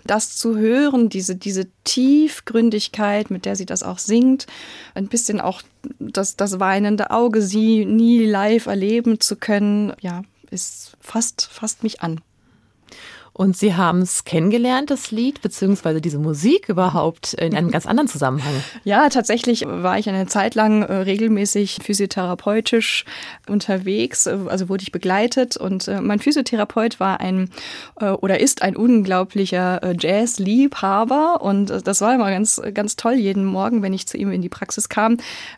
das 0.03 0.35
zu 0.35 0.57
hören, 0.57 1.09
diese, 1.09 1.35
diese 1.35 1.67
Tiefgründigkeit, 1.83 3.29
mit 3.29 3.45
der 3.45 3.55
sie 3.55 3.67
das 3.67 3.83
auch 3.83 3.99
singt. 3.99 4.47
Ein 4.95 5.09
bisschen 5.09 5.39
auch 5.39 5.61
das, 5.99 6.35
das 6.37 6.59
weinende 6.59 7.11
Auge, 7.11 7.43
sie 7.43 7.85
nie 7.85 8.25
live 8.25 8.65
erleben 8.65 9.19
zu 9.19 9.35
können, 9.35 9.93
ja, 10.01 10.23
ist 10.51 10.97
fast, 10.99 11.43
fast 11.51 11.83
mich 11.83 12.01
an. 12.01 12.21
Und 13.39 13.55
Sie 13.55 13.73
haben 13.73 14.01
es 14.01 14.25
kennengelernt, 14.25 14.91
das 14.91 15.11
Lied, 15.11 15.41
beziehungsweise 15.41 16.01
diese 16.01 16.19
Musik 16.19 16.67
überhaupt 16.67 17.35
in 17.35 17.55
einem 17.55 17.71
ganz 17.71 17.85
anderen 17.85 18.09
Zusammenhang. 18.09 18.51
Ja, 18.83 19.07
tatsächlich 19.07 19.63
war 19.65 19.97
ich 19.97 20.09
eine 20.09 20.27
Zeit 20.27 20.55
lang 20.55 20.81
äh, 20.81 20.93
regelmäßig 20.93 21.77
physiotherapeutisch 21.81 23.05
unterwegs, 23.47 24.25
äh, 24.25 24.37
also 24.47 24.67
wurde 24.67 24.83
ich 24.83 24.91
begleitet 24.91 25.55
und 25.55 25.87
äh, 25.87 26.01
mein 26.01 26.19
Physiotherapeut 26.19 26.99
war 26.99 27.21
ein 27.21 27.49
oder 28.21 28.39
ist 28.39 28.61
ein 28.61 28.75
unglaublicher 28.75 29.93
Jazz-Liebhaber 29.97 31.41
und 31.41 31.69
das 31.85 32.01
war 32.01 32.15
immer 32.15 32.29
ganz, 32.29 32.61
ganz 32.73 32.95
toll. 32.95 33.13
Jeden 33.13 33.45
Morgen, 33.45 33.81
wenn 33.81 33.93
ich 33.93 34.07
zu 34.07 34.17
ihm 34.17 34.31
in 34.31 34.41
die 34.41 34.49
Praxis 34.49 34.89
kam, 34.89 35.17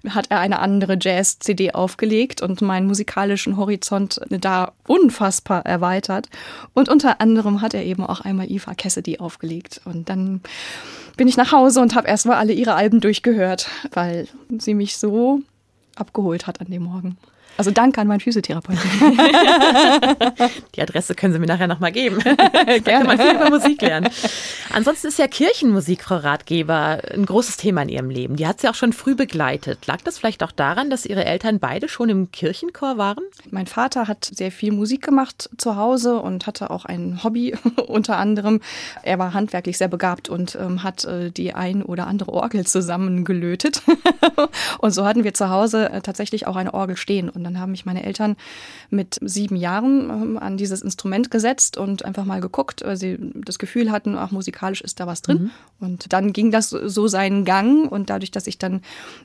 hat 0.09 0.27
er 0.29 0.39
eine 0.39 0.59
andere 0.59 0.97
Jazz-CD 0.99 1.71
aufgelegt 1.71 2.41
und 2.41 2.61
meinen 2.61 2.87
musikalischen 2.87 3.57
Horizont 3.57 4.19
da 4.29 4.73
unfassbar 4.87 5.65
erweitert. 5.65 6.29
Und 6.73 6.89
unter 6.89 7.21
anderem 7.21 7.61
hat 7.61 7.70
er 7.73 7.83
eben 7.85 8.03
auch 8.05 8.21
einmal 8.21 8.51
Eva 8.51 8.73
Cassidy 8.73 9.19
aufgelegt. 9.19 9.81
Und 9.85 10.09
dann 10.09 10.41
bin 11.17 11.27
ich 11.27 11.37
nach 11.37 11.51
Hause 11.51 11.81
und 11.81 11.95
habe 11.95 12.07
erstmal 12.07 12.37
alle 12.37 12.53
ihre 12.53 12.75
Alben 12.75 12.99
durchgehört, 12.99 13.69
weil 13.91 14.27
sie 14.57 14.73
mich 14.73 14.97
so 14.97 15.41
abgeholt 15.95 16.47
hat 16.47 16.61
an 16.61 16.67
dem 16.67 16.83
Morgen. 16.83 17.17
Also 17.61 17.69
danke 17.69 18.01
an 18.01 18.07
meinen 18.07 18.21
Physiotherapeuten. 18.21 18.81
Die 20.75 20.81
Adresse 20.81 21.13
können 21.13 21.31
Sie 21.31 21.37
mir 21.37 21.45
nachher 21.45 21.67
nochmal 21.67 21.91
geben. 21.91 22.17
da 22.23 22.79
kann 22.79 23.05
man 23.05 23.19
viel 23.19 23.35
über 23.35 23.51
Musik 23.51 23.83
lernen. 23.83 24.09
Ansonsten 24.73 25.09
ist 25.09 25.19
ja 25.19 25.27
Kirchenmusik, 25.27 26.05
Frau 26.05 26.15
Ratgeber, 26.15 27.01
ein 27.13 27.23
großes 27.23 27.57
Thema 27.57 27.83
in 27.83 27.89
Ihrem 27.89 28.09
Leben. 28.09 28.35
Die 28.35 28.47
hat 28.47 28.61
Sie 28.61 28.67
auch 28.67 28.73
schon 28.73 28.93
früh 28.93 29.13
begleitet. 29.13 29.85
Lag 29.85 30.01
das 30.01 30.17
vielleicht 30.17 30.41
auch 30.41 30.51
daran, 30.51 30.89
dass 30.89 31.05
Ihre 31.05 31.23
Eltern 31.23 31.59
beide 31.59 31.87
schon 31.87 32.09
im 32.09 32.31
Kirchenchor 32.31 32.97
waren? 32.97 33.23
Mein 33.51 33.67
Vater 33.67 34.07
hat 34.07 34.25
sehr 34.25 34.51
viel 34.51 34.71
Musik 34.71 35.03
gemacht 35.03 35.47
zu 35.59 35.75
Hause 35.75 36.17
und 36.17 36.47
hatte 36.47 36.71
auch 36.71 36.85
ein 36.85 37.23
Hobby 37.23 37.55
unter 37.85 38.17
anderem. 38.17 38.59
Er 39.03 39.19
war 39.19 39.35
handwerklich 39.35 39.77
sehr 39.77 39.87
begabt 39.87 40.29
und 40.29 40.57
ähm, 40.59 40.81
hat 40.81 41.05
äh, 41.05 41.29
die 41.29 41.53
ein 41.53 41.83
oder 41.83 42.07
andere 42.07 42.33
Orgel 42.33 42.65
zusammengelötet. 42.65 43.83
und 44.79 44.95
so 44.95 45.05
hatten 45.05 45.23
wir 45.23 45.35
zu 45.35 45.51
Hause 45.51 45.91
äh, 45.91 46.01
tatsächlich 46.01 46.47
auch 46.47 46.55
eine 46.55 46.73
Orgel 46.73 46.97
stehen. 46.97 47.29
Und 47.29 47.41
Und 47.41 47.50
dann 47.51 47.61
haben 47.61 47.71
mich 47.71 47.85
meine 47.85 48.03
Eltern 48.03 48.35
mit 48.89 49.19
sieben 49.21 49.55
Jahren 49.55 50.09
ähm, 50.09 50.37
an 50.37 50.57
dieses 50.57 50.81
Instrument 50.81 51.31
gesetzt 51.31 51.77
und 51.77 52.05
einfach 52.05 52.25
mal 52.25 52.41
geguckt, 52.41 52.83
weil 52.85 52.97
sie 52.97 53.17
das 53.35 53.59
Gefühl 53.59 53.91
hatten, 53.91 54.17
ach, 54.17 54.31
musikalisch 54.31 54.81
ist 54.81 54.99
da 54.99 55.07
was 55.07 55.21
drin. 55.21 55.51
Mhm. 55.79 55.85
Und 55.85 56.13
dann 56.13 56.33
ging 56.33 56.51
das 56.51 56.69
so 56.69 57.07
seinen 57.07 57.45
Gang. 57.45 57.91
Und 57.91 58.09
dadurch, 58.09 58.31
dass 58.31 58.47
ich 58.47 58.57
dann 58.57 58.81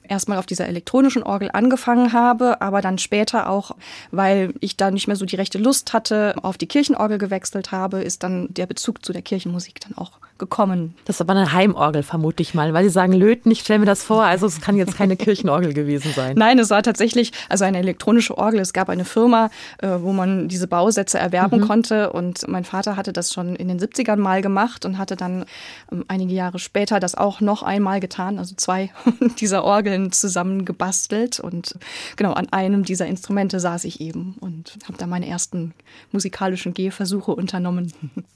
erstmal 0.08 0.38
auf 0.38 0.46
dieser 0.46 0.66
elektronischen 0.66 1.22
Orgel 1.22 1.50
angefangen 1.52 2.12
habe, 2.12 2.60
aber 2.60 2.80
dann 2.80 2.98
später 2.98 3.48
auch, 3.48 3.76
weil 4.10 4.54
ich 4.60 4.76
da 4.76 4.90
nicht 4.90 5.06
mehr 5.06 5.16
so 5.16 5.24
die 5.24 5.36
rechte 5.36 5.58
Lust 5.58 5.92
hatte, 5.92 6.34
auf 6.42 6.58
die 6.58 6.66
Kirchenorgel 6.66 7.18
gewechselt 7.18 7.72
habe, 7.72 8.02
ist 8.02 8.22
dann 8.22 8.52
der 8.52 8.66
Bezug 8.66 9.04
zu 9.04 9.12
der 9.12 9.22
Kirchenmusik 9.22 9.80
dann 9.80 9.96
auch 9.96 10.12
gekommen. 10.38 10.94
Das 11.04 11.16
ist 11.16 11.20
aber 11.20 11.32
eine 11.32 11.52
Heimorgel, 11.52 12.02
vermute 12.02 12.42
ich 12.42 12.54
mal, 12.54 12.74
weil 12.74 12.84
Sie 12.84 12.90
sagen 12.90 13.12
Löten, 13.12 13.50
ich 13.50 13.60
stelle 13.60 13.80
mir 13.80 13.86
das 13.86 14.02
vor, 14.02 14.24
also 14.24 14.46
es 14.46 14.60
kann 14.60 14.76
jetzt 14.76 14.96
keine 14.96 15.16
Kirchenorgel 15.16 15.72
gewesen 15.72 16.12
sein. 16.14 16.36
Nein, 16.36 16.58
es 16.58 16.70
war 16.70 16.82
tatsächlich 16.82 17.32
also 17.48 17.64
eine 17.64 17.78
elektronische 17.78 18.36
Orgel. 18.36 18.60
Es 18.60 18.72
gab 18.72 18.88
eine 18.88 19.04
Firma, 19.04 19.50
äh, 19.78 19.88
wo 20.00 20.12
man 20.12 20.48
diese 20.48 20.66
Bausätze 20.66 21.18
erwerben 21.18 21.60
mhm. 21.60 21.66
konnte 21.66 22.12
und 22.12 22.46
mein 22.48 22.64
Vater 22.64 22.96
hatte 22.96 23.12
das 23.12 23.32
schon 23.32 23.56
in 23.56 23.68
den 23.68 23.80
70ern 23.80 24.16
mal 24.16 24.42
gemacht 24.42 24.84
und 24.84 24.98
hatte 24.98 25.16
dann 25.16 25.44
ähm, 25.90 26.04
einige 26.08 26.34
Jahre 26.34 26.58
später 26.58 27.00
das 27.00 27.14
auch 27.14 27.40
noch 27.40 27.62
einmal 27.62 28.00
getan, 28.00 28.38
also 28.38 28.54
zwei 28.56 28.90
dieser 29.38 29.64
Orgeln 29.64 30.12
zusammengebastelt 30.12 31.40
und 31.40 31.78
genau 32.16 32.32
an 32.32 32.52
einem 32.52 32.84
dieser 32.84 33.06
Instrumente 33.06 33.60
saß 33.60 33.84
ich 33.84 34.00
eben 34.00 34.36
und 34.40 34.76
habe 34.86 34.98
da 34.98 35.06
meine 35.06 35.26
ersten 35.26 35.74
musikalischen 36.12 36.74
Gehversuche 36.74 37.34
unternommen. 37.34 37.92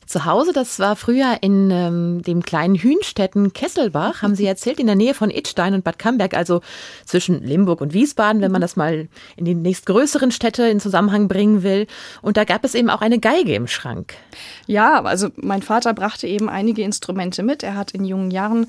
Zu 0.07 0.25
Hause, 0.25 0.53
das 0.53 0.79
war 0.79 0.97
früher 0.97 1.39
in 1.41 1.71
ähm, 1.91 2.23
dem 2.23 2.43
kleinen 2.43 2.77
Hünstetten 2.77 3.53
Kesselbach, 3.53 4.23
haben 4.23 4.35
Sie 4.35 4.47
erzählt, 4.47 4.81
in 4.81 4.87
der 4.87 4.97
Nähe 4.97 5.15
von 5.15 5.31
Idstein 5.31 5.75
und 5.75 5.85
Bad 5.85 5.99
Camberg, 5.99 6.35
also 6.35 6.61
zwischen 7.05 7.43
Limburg 7.43 7.81
und 7.81 7.93
Wiesbaden, 7.93 8.43
wenn 8.43 8.53
man 8.53 8.61
das 8.61 8.77
mal 8.77 9.09
in 9.37 9.45
die 9.45 9.55
nächstgrößeren 9.55 10.31
Städte 10.31 10.65
in 10.65 10.81
Zusammenhang 10.81 11.29
bringen 11.29 11.63
will. 11.63 11.87
Und 12.23 12.37
da 12.37 12.45
gab 12.45 12.65
es 12.65 12.75
eben 12.75 12.91
auch 12.91 13.01
eine 13.01 13.19
Geige 13.19 13.55
im 13.55 13.67
Schrank. 13.67 14.15
Ja, 14.67 15.03
also 15.03 15.29
mein 15.37 15.63
Vater 15.63 15.95
brachte 15.95 16.27
eben 16.27 16.49
einige 16.49 16.83
Instrumente 16.83 17.43
mit. 17.43 17.63
Er 17.63 17.77
hat 17.77 17.93
in 17.93 18.05
jungen 18.05 18.31
Jahren 18.31 18.67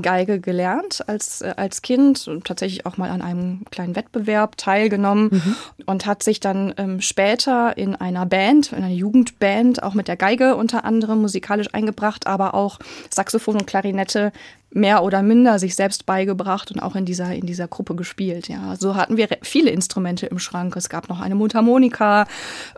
Geige 0.00 0.40
gelernt 0.40 1.06
als, 1.06 1.42
äh, 1.42 1.54
als 1.56 1.82
Kind 1.82 2.26
und 2.28 2.44
tatsächlich 2.44 2.86
auch 2.86 2.96
mal 2.96 3.10
an 3.10 3.22
einem 3.22 3.64
kleinen 3.70 3.96
Wettbewerb 3.96 4.56
teilgenommen 4.56 5.28
mhm. 5.32 5.56
und 5.86 6.06
hat 6.06 6.22
sich 6.22 6.40
dann 6.40 6.74
ähm, 6.76 7.00
später 7.00 7.76
in 7.76 7.94
einer 7.94 8.26
Band, 8.26 8.72
in 8.72 8.78
einer 8.78 8.88
Jugendband, 8.88 9.82
auch 9.82 9.94
mit 9.94 10.08
der 10.08 10.16
Geige 10.16 10.56
unter 10.56 10.84
anderem 10.84 11.20
musikalisch 11.20 11.68
eingebracht, 11.72 12.26
aber 12.26 12.54
auch 12.54 12.61
Saxophon 13.10 13.56
und 13.56 13.66
Klarinette 13.66 14.32
mehr 14.74 15.02
oder 15.02 15.22
minder 15.22 15.58
sich 15.58 15.74
selbst 15.76 16.06
beigebracht 16.06 16.70
und 16.70 16.80
auch 16.80 16.96
in 16.96 17.04
dieser, 17.04 17.34
in 17.34 17.46
dieser 17.46 17.68
Gruppe 17.68 17.94
gespielt. 17.94 18.48
Ja, 18.48 18.76
so 18.76 18.96
hatten 18.96 19.16
wir 19.16 19.28
viele 19.42 19.70
Instrumente 19.70 20.26
im 20.26 20.38
Schrank. 20.38 20.76
Es 20.76 20.88
gab 20.88 21.08
noch 21.08 21.20
eine 21.20 21.34
Mundharmonika. 21.34 22.26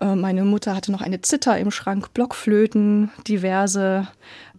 Äh, 0.01 0.15
meine 0.17 0.45
Mutter 0.45 0.75
hatte 0.75 0.93
noch 0.93 1.03
eine 1.03 1.21
Zither 1.21 1.59
im 1.59 1.71
Schrank, 1.71 2.13
Blockflöten, 2.13 3.11
diverse 3.29 4.09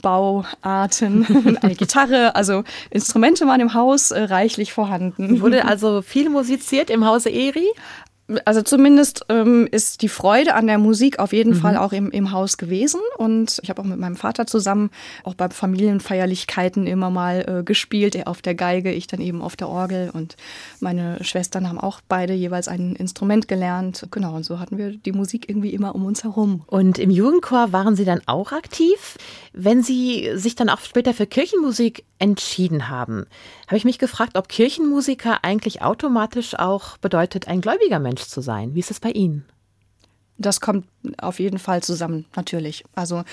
Bauarten, 0.01 1.57
eine 1.61 1.75
Gitarre. 1.75 2.35
Also 2.35 2.63
Instrumente 2.89 3.45
waren 3.47 3.59
im 3.59 3.73
Haus 3.73 4.11
äh, 4.11 4.23
reichlich 4.23 4.71
vorhanden. 4.71 5.41
Wurde 5.41 5.65
also 5.65 6.01
viel 6.01 6.29
musiziert 6.29 6.89
im 6.89 7.05
Hause 7.05 7.29
Eri? 7.29 7.67
Also 8.45 8.63
zumindest 8.63 9.25
ähm, 9.29 9.67
ist 9.69 10.01
die 10.01 10.09
Freude 10.09 10.55
an 10.55 10.65
der 10.65 10.79
Musik 10.79 11.19
auf 11.19 11.31
jeden 11.31 11.51
mhm. 11.51 11.57
Fall 11.57 11.77
auch 11.77 11.93
im, 11.93 12.09
im 12.09 12.31
Haus 12.31 12.57
gewesen. 12.57 12.99
Und 13.17 13.59
ich 13.61 13.69
habe 13.69 13.81
auch 13.81 13.85
mit 13.85 13.99
meinem 13.99 14.15
Vater 14.15 14.47
zusammen 14.47 14.89
auch 15.23 15.35
bei 15.35 15.49
Familienfeierlichkeiten 15.49 16.87
immer 16.87 17.11
mal 17.11 17.59
äh, 17.59 17.63
gespielt. 17.63 18.15
Er 18.15 18.27
auf 18.27 18.41
der 18.41 18.55
Geige, 18.55 18.91
ich 18.91 19.05
dann 19.05 19.21
eben 19.21 19.41
auf 19.41 19.55
der 19.55 19.69
Orgel. 19.69 20.09
Und 20.11 20.37
meine 20.79 21.23
Schwestern 21.23 21.69
haben 21.69 21.79
auch 21.79 22.01
beide 22.07 22.33
jeweils 22.33 22.67
ein 22.67 22.95
Instrument 22.95 23.47
gelernt. 23.47 24.07
Genau, 24.09 24.35
und 24.35 24.43
so 24.43 24.59
hatten 24.59 24.77
wir 24.79 24.91
die 24.91 25.11
Musik 25.11 25.47
irgendwie 25.47 25.73
immer 25.73 25.93
um 25.93 26.05
uns 26.05 26.23
herum. 26.23 26.63
Und 26.65 26.97
im 26.97 27.11
Jugendchor 27.11 27.73
waren 27.73 27.95
Sie 27.95 28.05
dann 28.05 28.21
auch 28.25 28.51
aktiv? 28.51 29.17
Wenn 29.53 29.83
Sie 29.83 30.31
sich 30.33 30.55
dann 30.55 30.69
auch 30.69 30.79
später 30.79 31.13
für 31.13 31.27
Kirchenmusik 31.27 32.03
entschieden 32.17 32.89
haben, 32.89 33.25
habe 33.67 33.77
ich 33.77 33.85
mich 33.85 33.99
gefragt, 33.99 34.37
ob 34.37 34.47
Kirchenmusiker 34.47 35.39
eigentlich 35.43 35.81
automatisch 35.81 36.57
auch 36.57 36.97
bedeutet, 36.97 37.47
ein 37.47 37.61
gläubiger 37.61 37.99
Mensch 37.99 38.14
zu 38.19 38.41
sein. 38.41 38.75
Wie 38.75 38.79
ist 38.79 38.91
es 38.91 38.99
bei 38.99 39.11
Ihnen? 39.11 39.45
Das 40.37 40.59
kommt 40.59 40.85
auf 41.17 41.39
jeden 41.39 41.59
Fall 41.59 41.81
zusammen, 41.81 42.25
natürlich. 42.35 42.83
Also 42.93 43.23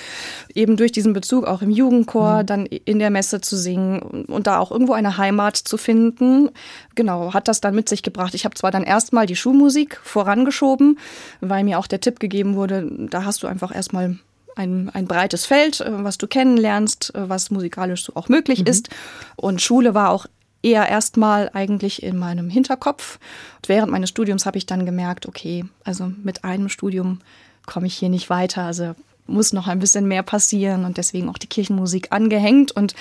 eben 0.55 0.77
durch 0.77 0.93
diesen 0.93 1.13
Bezug 1.13 1.47
auch 1.47 1.61
im 1.61 1.71
Jugendchor, 1.71 2.43
mhm. 2.43 2.47
dann 2.47 2.67
in 2.67 3.01
der 3.01 3.11
Messe 3.11 3.41
zu 3.41 3.57
singen 3.57 4.25
und 4.27 4.47
da 4.47 4.59
auch 4.59 4.71
irgendwo 4.71 4.93
eine 4.93 5.19
Heimat 5.19 5.57
zu 5.57 5.77
finden. 5.77 6.51
Genau, 6.95 7.35
hat 7.35 7.49
das 7.49 7.61
dann 7.61 7.75
mit 7.75 7.89
sich 7.89 8.05
gebracht. 8.05 8.35
Ich 8.35 8.45
habe 8.45 8.55
zwar 8.55 8.71
dann 8.71 8.85
erstmal 8.85 9.27
die 9.27 9.35
Schulmusik 9.35 9.99
vorangeschoben, 10.05 10.99
weil 11.41 11.65
mir 11.65 11.81
auch 11.81 11.89
der 11.89 12.01
Tipp 12.01 12.21
gegeben 12.21 12.55
wurde, 12.55 12.89
da 13.11 13.25
hast 13.25 13.43
du 13.43 13.49
einfach 13.49 13.75
erstmal 13.75 14.19
ein, 14.55 14.91
ein 14.91 15.07
breites 15.07 15.45
Feld, 15.45 15.81
äh, 15.81 16.05
was 16.05 16.19
du 16.19 16.29
kennenlernst, 16.29 17.15
äh, 17.15 17.29
was 17.29 17.51
musikalisch 17.51 18.05
so 18.05 18.15
auch 18.15 18.29
möglich 18.29 18.61
mhm. 18.61 18.67
ist. 18.67 18.91
Und 19.35 19.61
Schule 19.61 19.95
war 19.95 20.11
auch 20.11 20.27
eher 20.63 20.89
erstmal 20.89 21.51
eigentlich 21.53 22.03
in 22.03 22.17
meinem 22.17 22.49
Hinterkopf. 22.49 23.19
Und 23.57 23.69
während 23.69 23.91
meines 23.91 24.11
Studiums 24.11 24.47
habe 24.47 24.59
ich 24.59 24.67
dann 24.67 24.87
gemerkt, 24.87 25.27
okay, 25.27 25.65
also 25.85 26.13
mit 26.23 26.45
einem 26.45 26.69
Studium 26.69 27.21
komme 27.67 27.87
ich 27.87 27.95
hier 27.95 28.09
nicht 28.09 28.31
weiter. 28.31 28.63
Also 28.63 28.95
muss 29.27 29.53
noch 29.53 29.69
ein 29.69 29.79
bisschen 29.79 30.07
mehr 30.07 30.23
passieren 30.23 30.85
und 30.85 30.97
deswegen 30.97 31.29
auch 31.29 31.39
die 31.39 31.47
Kirchenmusik 31.47 32.09
angehängt 32.11 32.73
und 32.73 32.95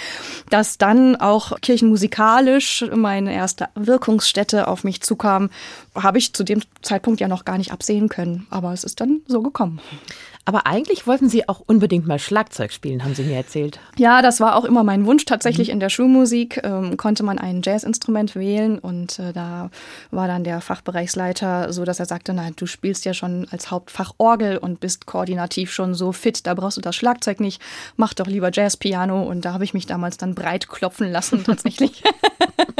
dass 0.49 0.77
dann 0.77 1.15
auch 1.15 1.59
kirchenmusikalisch 1.61 2.85
meine 2.93 3.33
erste 3.33 3.69
Wirkungsstätte 3.75 4.67
auf 4.67 4.83
mich 4.83 5.01
zukam, 5.01 5.49
habe 5.95 6.19
ich 6.19 6.33
zu 6.33 6.43
dem 6.43 6.61
Zeitpunkt 6.81 7.19
ja 7.19 7.27
noch 7.27 7.43
gar 7.43 7.57
nicht 7.57 7.71
absehen 7.71 8.07
können, 8.07 8.45
aber 8.49 8.71
es 8.71 8.83
ist 8.83 9.01
dann 9.01 9.21
so 9.27 9.41
gekommen. 9.41 9.79
Aber 10.45 10.65
eigentlich 10.65 11.05
wollten 11.05 11.29
Sie 11.29 11.47
auch 11.47 11.61
unbedingt 11.65 12.07
mal 12.07 12.17
Schlagzeug 12.17 12.71
spielen, 12.71 13.03
haben 13.03 13.13
Sie 13.13 13.23
mir 13.23 13.35
erzählt. 13.35 13.79
Ja, 13.97 14.23
das 14.23 14.39
war 14.39 14.55
auch 14.55 14.65
immer 14.65 14.83
mein 14.83 15.05
Wunsch. 15.05 15.25
Tatsächlich 15.25 15.67
mhm. 15.67 15.73
in 15.73 15.79
der 15.79 15.89
Schulmusik 15.89 16.61
ähm, 16.63 16.97
konnte 16.97 17.21
man 17.21 17.37
ein 17.37 17.61
Jazzinstrument 17.63 18.35
wählen 18.35 18.79
und 18.79 19.19
äh, 19.19 19.33
da 19.33 19.69
war 20.09 20.27
dann 20.27 20.43
der 20.43 20.59
Fachbereichsleiter 20.61 21.71
so, 21.71 21.85
dass 21.85 21.99
er 21.99 22.05
sagte, 22.05 22.33
nein, 22.33 22.53
du 22.55 22.65
spielst 22.65 23.05
ja 23.05 23.13
schon 23.13 23.47
als 23.51 23.69
Hauptfach 23.69 24.13
Orgel 24.17 24.57
und 24.57 24.79
bist 24.79 25.05
koordinativ 25.05 25.71
schon 25.71 25.93
so 25.93 26.11
fit, 26.11 26.47
da 26.47 26.55
brauchst 26.55 26.77
du 26.77 26.81
das 26.81 26.95
Schlagzeug 26.95 27.39
nicht, 27.39 27.61
mach 27.95 28.15
doch 28.15 28.27
lieber 28.27 28.49
Jazzpiano 28.51 29.21
und 29.23 29.45
da 29.45 29.53
habe 29.53 29.63
ich 29.63 29.75
mich 29.75 29.85
damals 29.85 30.17
dann 30.17 30.33
breit 30.33 30.67
klopfen 30.67 31.11
lassen 31.11 31.43
tatsächlich. 31.45 32.03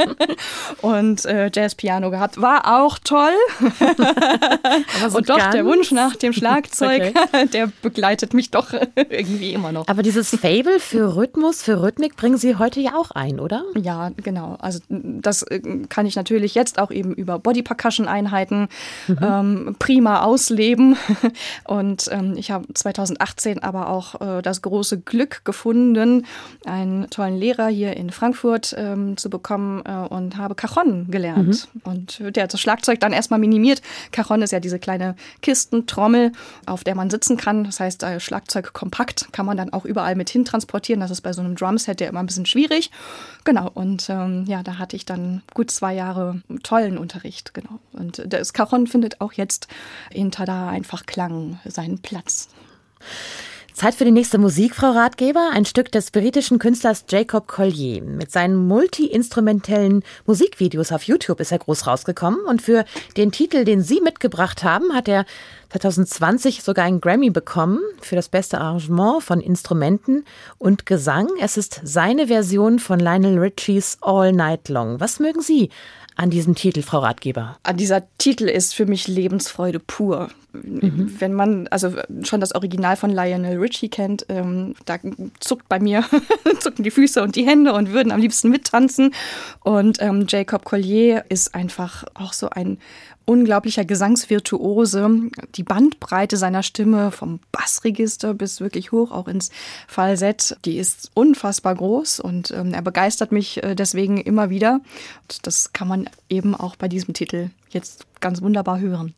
und 0.82 1.24
äh, 1.26 1.50
Jazzpiano 1.54 2.10
gehabt. 2.10 2.40
War 2.40 2.82
auch 2.82 2.98
toll. 2.98 3.32
so 5.08 5.18
und 5.18 5.28
doch 5.28 5.50
der 5.50 5.64
Wunsch 5.64 5.92
nach 5.92 6.16
dem 6.16 6.32
Schlagzeug, 6.32 7.14
okay. 7.14 7.46
Der 7.52 7.70
begleitet 7.82 8.34
mich 8.34 8.50
doch 8.50 8.72
irgendwie 9.10 9.52
immer 9.52 9.72
noch. 9.72 9.88
Aber 9.88 10.02
dieses 10.02 10.30
Fable 10.30 10.80
für 10.80 11.16
Rhythmus, 11.16 11.62
für 11.62 11.82
Rhythmik 11.82 12.16
bringen 12.16 12.36
Sie 12.36 12.56
heute 12.56 12.80
ja 12.80 12.94
auch 12.94 13.10
ein, 13.10 13.40
oder? 13.40 13.64
Ja, 13.74 14.10
genau. 14.16 14.56
Also 14.60 14.80
das 14.88 15.42
äh, 15.42 15.60
kann 15.88 16.06
ich 16.06 16.16
natürlich 16.16 16.54
jetzt 16.54 16.78
auch 16.78 16.90
eben 16.90 17.14
über 17.14 17.38
Body 17.38 17.62
Percussion 17.62 18.08
Einheiten 18.08 18.68
mhm. 19.06 19.18
ähm, 19.22 19.76
prima 19.78 20.22
ausleben. 20.22 20.96
Und 21.64 22.08
ähm, 22.10 22.34
ich 22.36 22.50
habe 22.50 22.66
2018 22.72 23.62
aber 23.62 23.88
auch 23.88 24.20
äh, 24.20 24.42
das 24.42 24.62
große 24.62 25.00
Glück 25.00 25.44
gefunden, 25.44 26.26
einen 26.64 27.08
tollen 27.10 27.36
Lehrer 27.36 27.68
hier 27.68 27.96
in 27.96 28.10
Frankfurt 28.10 28.74
ähm, 28.76 29.16
zu 29.16 29.30
bekommen 29.30 29.82
äh, 29.84 29.92
und 30.08 30.36
habe 30.36 30.54
Cajon 30.54 31.10
gelernt. 31.10 31.68
Mhm. 31.74 31.80
Und 31.84 32.36
der 32.36 32.44
hat 32.44 32.52
das 32.52 32.60
Schlagzeug 32.60 33.00
dann 33.00 33.12
erstmal 33.12 33.40
minimiert. 33.40 33.82
Cajon 34.10 34.42
ist 34.42 34.52
ja 34.52 34.60
diese 34.60 34.78
kleine 34.78 35.16
Kistentrommel, 35.42 36.32
auf 36.66 36.84
der 36.84 36.94
man 36.94 37.10
sitzen 37.10 37.36
kann. 37.36 37.41
Das 37.64 37.80
heißt, 37.80 38.02
äh, 38.02 38.20
Schlagzeug 38.20 38.72
kompakt 38.72 39.32
kann 39.32 39.46
man 39.46 39.56
dann 39.56 39.72
auch 39.72 39.84
überall 39.84 40.14
mit 40.14 40.30
hin 40.30 40.44
transportieren. 40.44 41.00
Das 41.00 41.10
ist 41.10 41.22
bei 41.22 41.32
so 41.32 41.42
einem 41.42 41.56
Drumset 41.56 42.00
ja 42.00 42.08
immer 42.08 42.20
ein 42.20 42.26
bisschen 42.26 42.46
schwierig. 42.46 42.90
Genau. 43.44 43.70
Und 43.72 44.08
ähm, 44.08 44.44
ja, 44.46 44.62
da 44.62 44.78
hatte 44.78 44.96
ich 44.96 45.04
dann 45.04 45.42
gut 45.54 45.70
zwei 45.70 45.94
Jahre 45.94 46.42
tollen 46.62 46.98
Unterricht. 46.98 47.54
Genau. 47.54 47.80
Und 47.92 48.22
das 48.26 48.52
Cajon 48.52 48.86
findet 48.86 49.20
auch 49.20 49.32
jetzt 49.32 49.68
in 50.10 50.30
Tada 50.30 50.68
einfach 50.68 51.06
Klang 51.06 51.58
seinen 51.64 51.98
Platz. 52.00 52.48
Zeit 53.74 53.94
für 53.94 54.04
die 54.04 54.10
nächste 54.10 54.38
Musik, 54.38 54.74
Frau 54.74 54.90
Ratgeber. 54.90 55.50
Ein 55.52 55.64
Stück 55.64 55.90
des 55.90 56.10
britischen 56.10 56.58
Künstlers 56.58 57.06
Jacob 57.08 57.48
Collier. 57.48 58.02
Mit 58.02 58.30
seinen 58.30 58.56
multi-instrumentellen 58.56 60.02
Musikvideos 60.26 60.92
auf 60.92 61.04
YouTube 61.04 61.40
ist 61.40 61.52
er 61.52 61.58
groß 61.58 61.86
rausgekommen. 61.86 62.40
Und 62.44 62.60
für 62.60 62.84
den 63.16 63.32
Titel, 63.32 63.64
den 63.64 63.82
Sie 63.82 64.00
mitgebracht 64.00 64.62
haben, 64.62 64.92
hat 64.92 65.08
er 65.08 65.24
2020 65.70 66.62
sogar 66.62 66.84
einen 66.84 67.00
Grammy 67.00 67.30
bekommen 67.30 67.80
für 68.02 68.14
das 68.14 68.28
beste 68.28 68.60
Arrangement 68.60 69.22
von 69.22 69.40
Instrumenten 69.40 70.26
und 70.58 70.84
Gesang. 70.84 71.28
Es 71.40 71.56
ist 71.56 71.80
seine 71.82 72.26
Version 72.26 72.78
von 72.78 73.00
Lionel 73.00 73.38
Richies 73.38 73.96
All 74.02 74.32
Night 74.32 74.68
Long. 74.68 75.00
Was 75.00 75.18
mögen 75.18 75.40
Sie 75.40 75.70
an 76.16 76.30
diesem 76.30 76.54
Titel, 76.54 76.82
Frau 76.82 76.98
Ratgeber? 77.00 77.58
Ah, 77.62 77.72
dieser 77.72 78.02
Titel 78.18 78.44
ist 78.44 78.74
für 78.74 78.86
mich 78.86 79.08
Lebensfreude 79.08 79.78
pur. 79.78 80.28
Mhm. 80.52 81.14
Wenn 81.18 81.32
man 81.32 81.66
also 81.68 81.94
schon 82.22 82.40
das 82.40 82.54
Original 82.54 82.96
von 82.96 83.10
Lionel 83.10 83.58
Richie 83.58 83.88
kennt, 83.88 84.26
ähm, 84.28 84.74
da 84.84 84.98
zuckt 85.40 85.68
bei 85.68 85.80
mir 85.80 86.04
zucken 86.60 86.84
die 86.84 86.90
Füße 86.90 87.22
und 87.22 87.36
die 87.36 87.46
Hände 87.46 87.72
und 87.72 87.92
würden 87.92 88.12
am 88.12 88.20
liebsten 88.20 88.50
mittanzen. 88.50 89.14
Und 89.60 90.02
ähm, 90.02 90.26
Jacob 90.28 90.64
Collier 90.64 91.24
ist 91.28 91.54
einfach 91.54 92.04
auch 92.14 92.32
so 92.34 92.50
ein 92.50 92.78
unglaublicher 93.24 93.84
Gesangsvirtuose. 93.84 95.30
Die 95.54 95.62
Bandbreite 95.62 96.36
seiner 96.36 96.62
Stimme 96.62 97.10
vom 97.10 97.40
Bassregister 97.52 98.34
bis 98.34 98.60
wirklich 98.60 98.92
hoch 98.92 99.10
auch 99.10 99.28
ins 99.28 99.50
Falsett, 99.88 100.56
die 100.64 100.78
ist 100.78 101.10
unfassbar 101.14 101.74
groß 101.74 102.20
und 102.20 102.50
ähm, 102.50 102.74
er 102.74 102.82
begeistert 102.82 103.32
mich 103.32 103.62
äh, 103.62 103.74
deswegen 103.74 104.18
immer 104.18 104.50
wieder. 104.50 104.80
Und 105.22 105.46
das 105.46 105.72
kann 105.72 105.88
man 105.88 106.08
eben 106.28 106.54
auch 106.54 106.76
bei 106.76 106.88
diesem 106.88 107.14
Titel 107.14 107.50
jetzt 107.70 108.06
ganz 108.20 108.42
wunderbar 108.42 108.80
hören. 108.80 109.14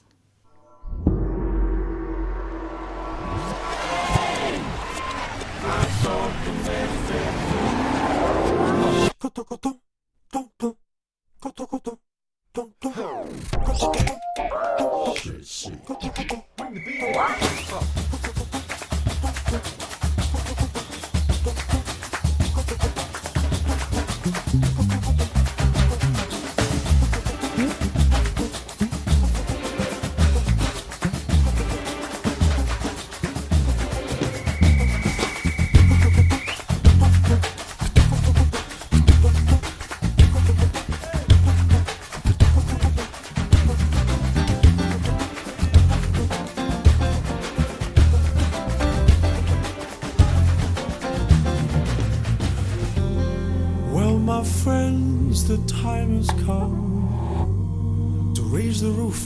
Bring 12.54 12.72
the 16.74 16.80
beat. 19.66 19.83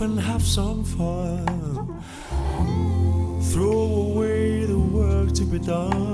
And 0.01 0.21
have 0.21 0.43
some 0.43 0.85
fun. 0.85 2.03
Throw 3.51 4.13
away 4.13 4.65
the 4.65 4.79
work 4.79 5.33
to 5.33 5.45
be 5.45 5.59
done. 5.59 6.08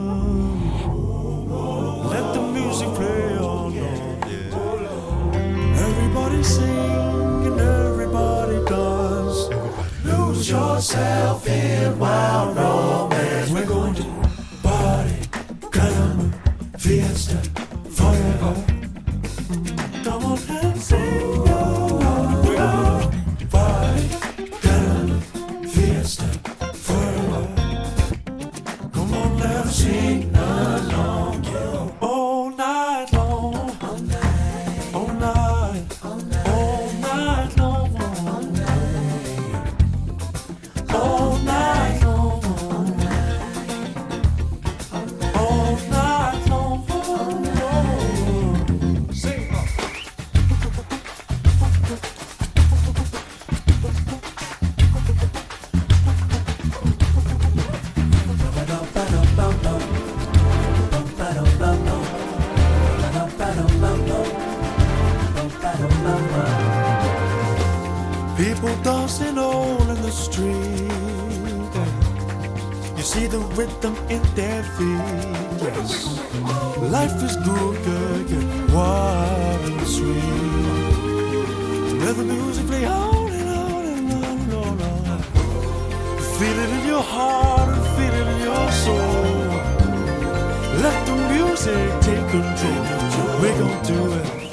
gon' 92.34 93.40
We 93.40 93.48
gon' 93.58 93.82
do 93.84 94.12
it. 94.14 94.43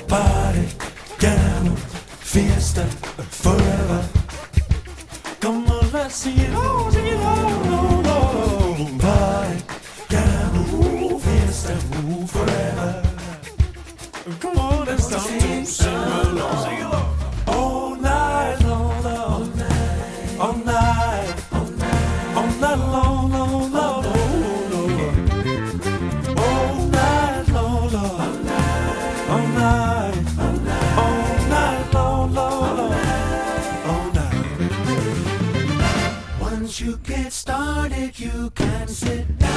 You 36.81 36.97
get 36.97 37.31
started, 37.31 38.17
you 38.19 38.49
can 38.55 38.87
sit 38.87 39.37
down. 39.37 39.51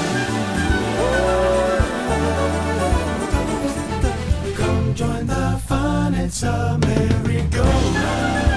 Come 4.54 4.94
join 4.94 5.26
the 5.26 5.60
fun, 5.66 6.14
it's 6.14 6.42
a 6.42 6.78
merry-go-round. 6.82 8.53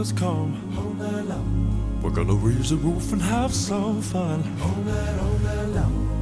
Has 0.00 0.12
come. 0.12 0.52
We're 2.02 2.16
gonna 2.18 2.32
raise 2.32 2.70
the 2.70 2.76
roof 2.76 3.12
and 3.12 3.20
have 3.20 3.52
some 3.52 4.00
fun. 4.00 4.38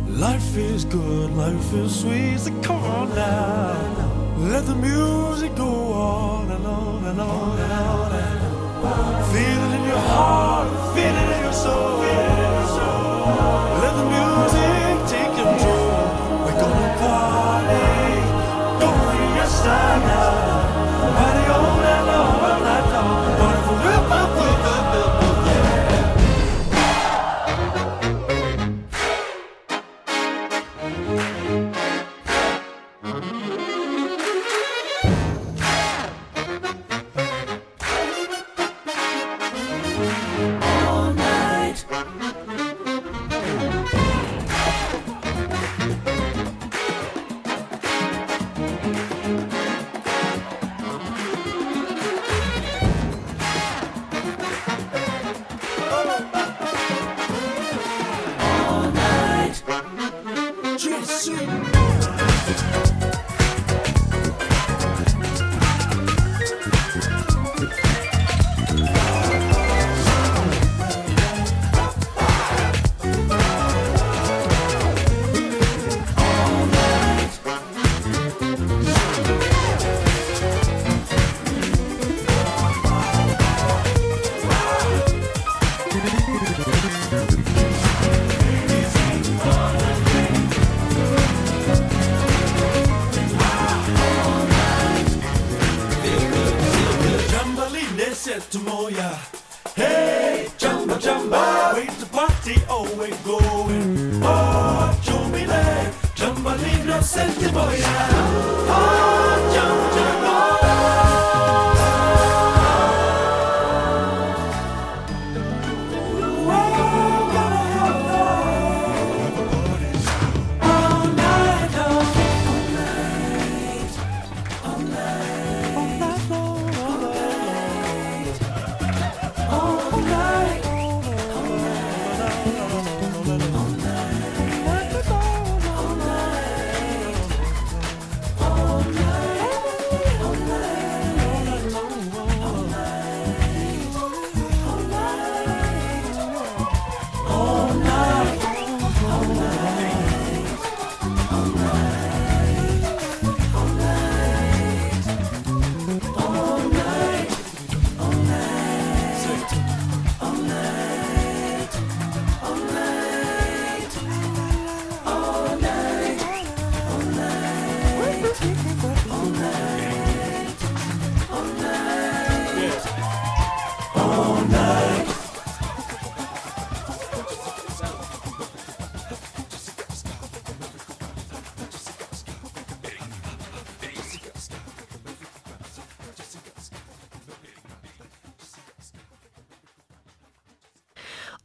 Life 0.09 0.57
is 0.57 0.85
good, 0.85 1.31
life 1.45 1.73
is 1.75 2.01
sweet, 2.01 2.41
so 2.41 2.51
come 2.61 2.83
on 2.83 3.09
now. 3.15 4.35
Let 4.53 4.67
the 4.67 4.75
music 4.75 5.55
go 5.55 5.71
on 5.93 6.51
and 6.51 6.67
on 6.67 7.05
and 7.05 7.21
on 7.21 7.59
and 7.61 7.73
on. 7.73 8.13
And 8.25 8.85
on. 8.85 9.33
Feel 9.33 9.61
it 9.67 9.73
in 9.79 9.85
your 9.93 10.05
heart, 10.13 10.69
feel 10.95 11.17
it 11.23 11.29
in 11.35 11.41
your 11.47 11.57
soul. 11.65 12.01
Let 13.83 13.95
the 14.01 14.07
music 14.17 14.95
take 15.13 15.33
control. 15.41 16.03
We're 16.45 16.61
gonna 16.65 16.91
party, 17.03 17.87
go 18.83 18.89
fiesta 19.11 19.79
now. 20.09 20.38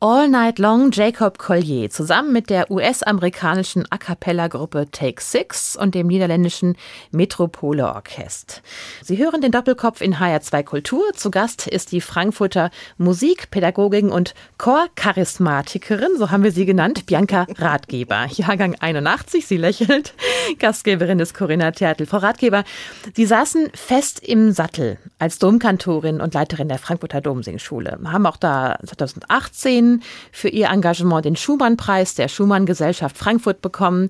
All 0.05 0.27
Night 0.27 0.59
Long 0.59 0.91
Jacob 0.91 1.37
Collier 1.37 1.89
zusammen 1.89 2.33
mit 2.33 2.49
der 2.49 2.69
US-amerikanischen 2.69 3.85
A 3.89 3.97
cappella-Gruppe 3.97 4.87
Take 4.91 5.23
Six 5.23 5.77
und 5.77 5.95
dem 5.95 6.07
niederländischen 6.07 6.75
Metropole 7.11 7.87
Orchest. 7.87 8.63
Sie 9.01 9.17
hören 9.17 9.39
den 9.39 9.53
Doppelkopf 9.53 10.01
in 10.01 10.15
HR2 10.15 10.63
Kultur. 10.63 11.03
Zu 11.15 11.31
Gast 11.31 11.67
ist 11.67 11.93
die 11.93 12.01
Frankfurter 12.01 12.69
Musikpädagogin 12.97 14.09
und 14.09 14.33
Chorcharismatikerin, 14.57 16.17
so 16.17 16.31
haben 16.31 16.43
wir 16.43 16.51
sie 16.51 16.65
genannt, 16.65 17.05
Bianca 17.05 17.47
Ratgeber. 17.57 18.25
Jahrgang 18.29 18.75
81, 18.77 19.47
sie 19.47 19.55
lächelt. 19.55 20.15
Gastgeberin 20.59 21.21
ist 21.21 21.33
Corinna 21.33 21.71
Tertel. 21.71 22.07
Frau 22.07 22.17
Ratgeber, 22.17 22.65
Sie 23.13 23.25
saßen 23.25 23.69
fest 23.73 24.19
im 24.19 24.51
Sattel 24.51 24.97
als 25.17 25.39
Domkantorin 25.39 26.19
und 26.19 26.33
Leiterin 26.33 26.67
der 26.67 26.79
Frankfurter 26.79 27.21
Domsingschule. 27.21 27.99
Haben 28.03 28.25
auch 28.25 28.35
da 28.35 28.77
2018 28.85 29.92
für 30.31 30.49
ihr 30.49 30.69
Engagement 30.69 31.25
den 31.25 31.35
Schumann-Preis 31.35 32.15
der 32.15 32.27
Schumann-Gesellschaft 32.27 33.17
Frankfurt 33.17 33.61
bekommen. 33.61 34.09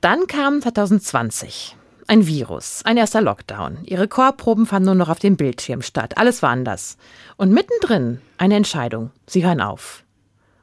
Dann 0.00 0.26
kam 0.26 0.60
2020 0.60 1.76
ein 2.06 2.26
Virus, 2.26 2.82
ein 2.84 2.96
erster 2.96 3.20
Lockdown. 3.20 3.78
Ihre 3.84 4.08
Chorproben 4.08 4.66
fanden 4.66 4.86
nur 4.86 4.94
noch 4.94 5.08
auf 5.08 5.18
dem 5.18 5.36
Bildschirm 5.36 5.82
statt. 5.82 6.18
Alles 6.18 6.42
war 6.42 6.50
anders. 6.50 6.96
Und 7.36 7.52
mittendrin 7.52 8.20
eine 8.38 8.56
Entscheidung. 8.56 9.10
Sie 9.26 9.44
hören 9.44 9.60
auf. 9.60 10.04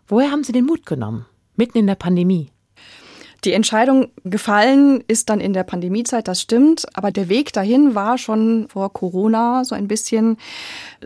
Woher 0.08 0.32
haben 0.32 0.44
Sie 0.44 0.52
den 0.52 0.66
Mut 0.66 0.86
genommen? 0.86 1.26
Mitten 1.56 1.78
in 1.78 1.88
der 1.88 1.96
Pandemie. 1.96 2.52
Die 3.46 3.54
Entscheidung 3.54 4.12
gefallen 4.26 5.04
ist 5.08 5.30
dann 5.30 5.40
in 5.40 5.54
der 5.54 5.64
Pandemiezeit, 5.64 6.28
das 6.28 6.42
stimmt. 6.42 6.86
Aber 6.94 7.12
der 7.12 7.30
Weg 7.30 7.54
dahin 7.54 7.96
war 7.96 8.18
schon 8.18 8.68
vor 8.70 8.92
Corona 8.92 9.64
so 9.64 9.76
ein 9.76 9.88
bisschen, 9.88 10.38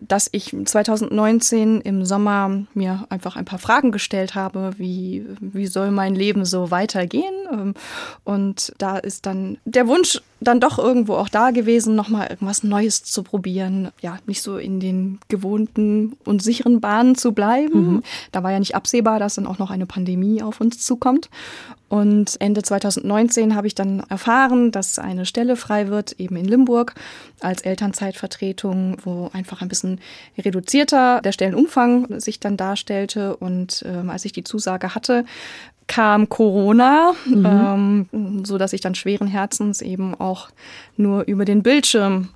dass 0.01 0.29
ich 0.31 0.55
2019 0.65 1.81
im 1.81 2.05
Sommer 2.05 2.63
mir 2.73 3.05
einfach 3.09 3.35
ein 3.35 3.45
paar 3.45 3.59
Fragen 3.59 3.91
gestellt 3.91 4.35
habe, 4.35 4.71
wie, 4.77 5.25
wie 5.39 5.67
soll 5.67 5.91
mein 5.91 6.15
Leben 6.15 6.45
so 6.45 6.71
weitergehen? 6.71 7.75
Und 8.23 8.73
da 8.77 8.97
ist 8.97 9.25
dann 9.25 9.57
der 9.65 9.87
Wunsch 9.87 10.21
dann 10.43 10.59
doch 10.59 10.77
irgendwo 10.79 11.15
auch 11.15 11.29
da 11.29 11.51
gewesen, 11.51 11.95
nochmal 11.95 12.27
irgendwas 12.29 12.63
Neues 12.63 13.03
zu 13.03 13.23
probieren. 13.23 13.89
Ja, 14.01 14.17
nicht 14.25 14.41
so 14.41 14.57
in 14.57 14.79
den 14.79 15.19
gewohnten 15.27 16.17
und 16.25 16.43
sicheren 16.43 16.81
Bahnen 16.81 17.15
zu 17.15 17.31
bleiben. 17.31 17.95
Mhm. 17.95 18.03
Da 18.31 18.43
war 18.43 18.51
ja 18.51 18.59
nicht 18.59 18.75
absehbar, 18.75 19.19
dass 19.19 19.35
dann 19.35 19.47
auch 19.47 19.59
noch 19.59 19.71
eine 19.71 19.85
Pandemie 19.85 20.41
auf 20.41 20.61
uns 20.61 20.79
zukommt. 20.85 21.29
Und 21.93 22.41
Ende 22.41 22.63
2019 22.63 23.55
habe 23.55 23.67
ich 23.67 23.75
dann 23.75 23.99
erfahren, 24.09 24.71
dass 24.71 24.97
eine 24.97 25.27
Stelle 25.27 25.55
frei 25.55 25.89
wird, 25.89 26.13
eben 26.13 26.35
in 26.37 26.45
Limburg, 26.45 26.95
als 27.39 27.61
Elternzeitvertretung, 27.61 28.97
wo 29.03 29.29
einfach 29.31 29.61
ein 29.61 29.67
bisschen 29.67 29.99
reduzierter 30.35 31.21
der 31.21 31.33
Stellenumfang 31.33 32.19
sich 32.19 32.39
dann 32.39 32.57
darstellte. 32.57 33.35
Und 33.35 33.85
ähm, 33.87 34.09
als 34.09 34.25
ich 34.25 34.31
die 34.31 34.43
Zusage 34.43 34.95
hatte, 34.95 35.23
kam 35.87 36.29
Corona, 36.29 37.13
mhm. 37.25 38.07
ähm, 38.11 38.45
so 38.45 38.57
dass 38.57 38.73
ich 38.73 38.81
dann 38.81 38.95
schweren 38.95 39.27
Herzens 39.27 39.81
eben 39.81 40.15
auch 40.15 40.49
nur 40.97 41.23
über 41.23 41.45
den 41.45 41.63
Bildschirm 41.63 42.29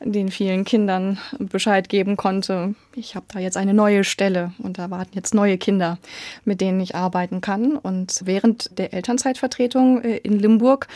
den 0.00 0.30
vielen 0.30 0.64
Kindern 0.64 1.18
Bescheid 1.38 1.88
geben 1.88 2.16
konnte. 2.16 2.74
Ich 2.94 3.16
habe 3.16 3.26
da 3.32 3.40
jetzt 3.40 3.56
eine 3.56 3.74
neue 3.74 4.04
Stelle 4.04 4.52
und 4.58 4.78
da 4.78 4.90
warten 4.90 5.10
jetzt 5.14 5.34
neue 5.34 5.58
Kinder, 5.58 5.98
mit 6.44 6.60
denen 6.60 6.80
ich 6.80 6.94
arbeiten 6.94 7.40
kann. 7.40 7.76
Und 7.76 8.20
während 8.24 8.78
der 8.78 8.94
Elternzeitvertretung 8.94 10.02
in 10.02 10.38
Limburg 10.38 10.86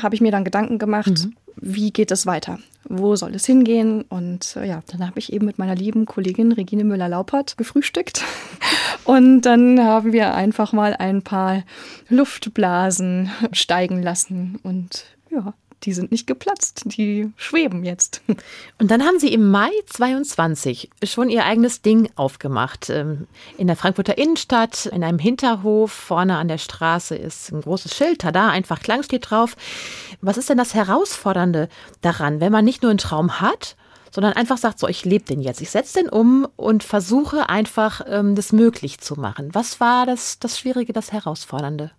habe 0.00 0.14
ich 0.14 0.20
mir 0.20 0.32
dann 0.32 0.44
Gedanken 0.44 0.78
gemacht, 0.78 1.24
mhm. 1.24 1.36
Wie 1.56 1.92
geht 1.92 2.10
es 2.10 2.26
weiter? 2.26 2.58
Wo 2.88 3.16
soll 3.16 3.34
es 3.34 3.46
hingehen? 3.46 4.02
Und 4.02 4.54
ja, 4.54 4.82
dann 4.88 5.06
habe 5.06 5.18
ich 5.18 5.32
eben 5.32 5.46
mit 5.46 5.58
meiner 5.58 5.74
lieben 5.74 6.06
Kollegin 6.06 6.52
Regine 6.52 6.84
Müller-Laupert 6.84 7.56
gefrühstückt. 7.56 8.22
Und 9.04 9.42
dann 9.42 9.82
haben 9.82 10.12
wir 10.12 10.34
einfach 10.34 10.72
mal 10.72 10.94
ein 10.94 11.22
paar 11.22 11.62
Luftblasen 12.08 13.30
steigen 13.52 14.02
lassen. 14.02 14.58
Und 14.62 15.04
ja, 15.30 15.54
die 15.86 15.92
sind 15.92 16.10
nicht 16.10 16.26
geplatzt, 16.26 16.82
die 16.84 17.30
schweben 17.36 17.84
jetzt. 17.84 18.20
Und 18.78 18.90
dann 18.90 19.02
haben 19.04 19.18
Sie 19.18 19.32
im 19.32 19.50
Mai 19.50 19.70
22 19.86 20.90
schon 21.04 21.30
Ihr 21.30 21.44
eigenes 21.44 21.80
Ding 21.80 22.10
aufgemacht. 22.16 22.90
In 22.90 23.66
der 23.66 23.76
Frankfurter 23.76 24.18
Innenstadt, 24.18 24.86
in 24.86 25.02
einem 25.02 25.18
Hinterhof, 25.18 25.92
vorne 25.92 26.36
an 26.36 26.48
der 26.48 26.58
Straße 26.58 27.14
ist 27.14 27.52
ein 27.52 27.62
großes 27.62 27.94
Schild, 27.94 28.24
da 28.24 28.48
einfach 28.48 28.80
Klang 28.80 29.02
steht 29.02 29.30
drauf. 29.30 29.56
Was 30.20 30.36
ist 30.36 30.50
denn 30.50 30.58
das 30.58 30.74
Herausfordernde 30.74 31.68
daran, 32.00 32.40
wenn 32.40 32.52
man 32.52 32.64
nicht 32.64 32.82
nur 32.82 32.90
einen 32.90 32.98
Traum 32.98 33.40
hat, 33.40 33.76
sondern 34.10 34.32
einfach 34.32 34.58
sagt, 34.58 34.78
so, 34.78 34.88
ich 34.88 35.04
lebe 35.04 35.24
den 35.24 35.40
jetzt, 35.40 35.60
ich 35.60 35.70
setze 35.70 35.98
den 36.00 36.08
um 36.08 36.48
und 36.56 36.82
versuche 36.82 37.48
einfach, 37.48 38.00
ähm, 38.08 38.34
das 38.34 38.52
möglich 38.52 38.98
zu 38.98 39.14
machen. 39.14 39.50
Was 39.52 39.78
war 39.78 40.06
das, 40.06 40.38
das 40.38 40.58
Schwierige, 40.58 40.92
das 40.92 41.12
Herausfordernde? 41.12 41.90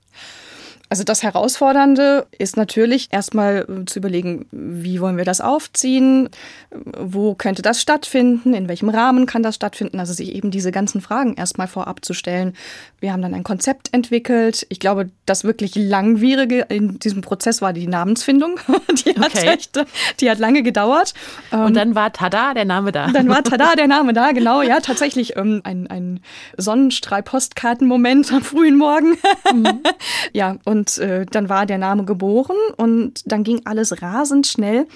Also 0.90 1.04
das 1.04 1.22
Herausfordernde 1.24 2.28
ist 2.38 2.56
natürlich 2.58 3.08
erstmal 3.12 3.66
äh, 3.70 3.86
zu 3.86 4.00
überlegen, 4.00 4.46
wie 4.52 5.02
wollen 5.02 5.18
wir 5.18 5.26
das 5.26 5.42
aufziehen, 5.42 6.30
wo 6.72 7.36
könnte 7.36 7.62
das 7.62 7.82
stattfinden, 7.82 8.54
in 8.54 8.70
welchem 8.70 8.90
Rahmen 8.90 9.26
kann 9.26 9.44
das 9.44 9.56
stattfinden, 9.56 10.00
also 10.00 10.14
sich 10.14 10.34
eben 10.34 10.50
diese 10.52 10.72
ganzen 10.72 11.02
Fragen 11.02 11.34
erstmal 11.36 11.68
vorab 11.68 12.06
zu 12.06 12.14
stellen. 12.14 12.54
Wir 13.00 13.12
haben 13.12 13.22
dann 13.22 13.34
ein 13.34 13.44
Konzept 13.44 13.94
entwickelt. 13.94 14.66
Ich 14.70 14.80
glaube, 14.80 15.10
das 15.26 15.44
wirklich 15.44 15.76
langwierige 15.76 16.62
in 16.70 17.00
diesem 17.00 17.22
Prozess 17.22 17.62
war 17.62 17.74
die 17.74 17.88
Namensfindung. 17.88 18.60
Die 19.06 19.14
hat, 19.20 19.28
Okay. 19.36 19.48
echt, 19.50 19.86
die 20.22 20.30
hat 20.32 20.40
lange 20.40 20.64
gedauert. 20.64 21.14
Ähm, 21.52 21.60
Und 21.66 21.74
dann 21.76 21.96
war 21.96 22.12
tada, 22.14 22.54
der 22.54 22.66
Name 22.66 22.92
da. 22.92 23.08
dann 23.12 23.28
war 23.30 23.44
tada 23.44 23.76
der 23.76 23.88
Name 23.88 24.14
da, 24.14 24.32
genau, 24.32 24.62
ja, 24.62 24.80
tatsächlich 24.82 25.36
ähm, 25.38 25.62
ein, 25.64 25.88
ein 25.88 26.20
Sonnenstrahl-Postkarten-Moment 26.58 28.32
am 28.32 28.42
frühen 28.44 28.78
Morgen. 28.78 29.18
ja, 30.34 30.58
und 30.66 30.77
äh, 30.98 31.26
dann 31.26 31.50
war 31.50 31.66
der 31.66 31.78
Name 31.78 32.06
geboren 32.06 32.56
und 32.78 33.30
dann 33.32 33.44
ging 33.44 33.62
alles 33.66 34.02
rasend 34.02 34.48
schnell. 34.48 34.88